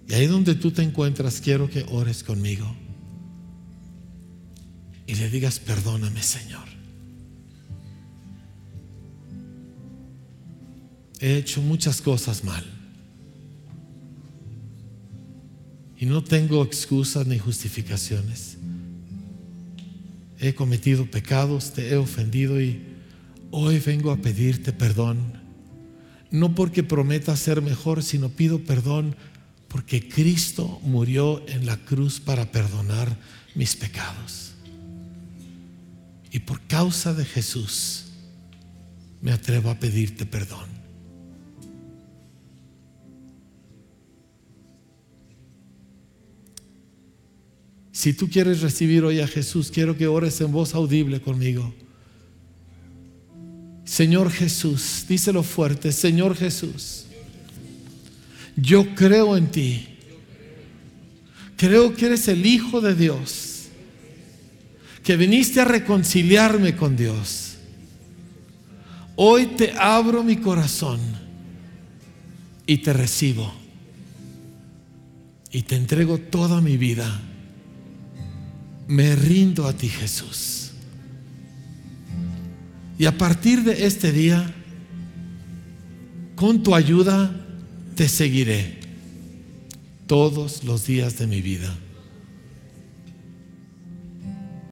[0.08, 2.74] Y ahí donde tú te encuentras, quiero que ores conmigo
[5.08, 6.68] y le digas, perdóname Señor.
[11.20, 12.73] He hecho muchas cosas mal.
[16.04, 18.58] Y no tengo excusas ni justificaciones.
[20.38, 22.84] He cometido pecados, te he ofendido y
[23.52, 25.40] hoy vengo a pedirte perdón.
[26.30, 29.16] No porque prometa ser mejor, sino pido perdón
[29.70, 33.18] Porque Cristo murió en la cruz para perdonar
[33.56, 34.56] mis pecados.
[36.32, 38.08] Y por causa de Jesús
[39.22, 40.73] me atrevo a pedirte perdón.
[47.94, 51.72] Si tú quieres recibir hoy a Jesús, quiero que ores en voz audible conmigo.
[53.86, 57.06] Señor Jesús, díselo fuerte, Señor Jesús,
[58.56, 59.88] yo creo en ti.
[61.56, 63.66] Creo que eres el Hijo de Dios,
[65.04, 67.58] que viniste a reconciliarme con Dios.
[69.16, 71.00] Hoy te abro mi corazón
[72.66, 73.54] y te recibo
[75.52, 77.22] y te entrego toda mi vida.
[78.88, 80.72] Me rindo a ti, Jesús.
[82.98, 84.54] Y a partir de este día,
[86.36, 87.32] con tu ayuda,
[87.96, 88.80] te seguiré
[90.08, 91.74] todos los días de mi vida.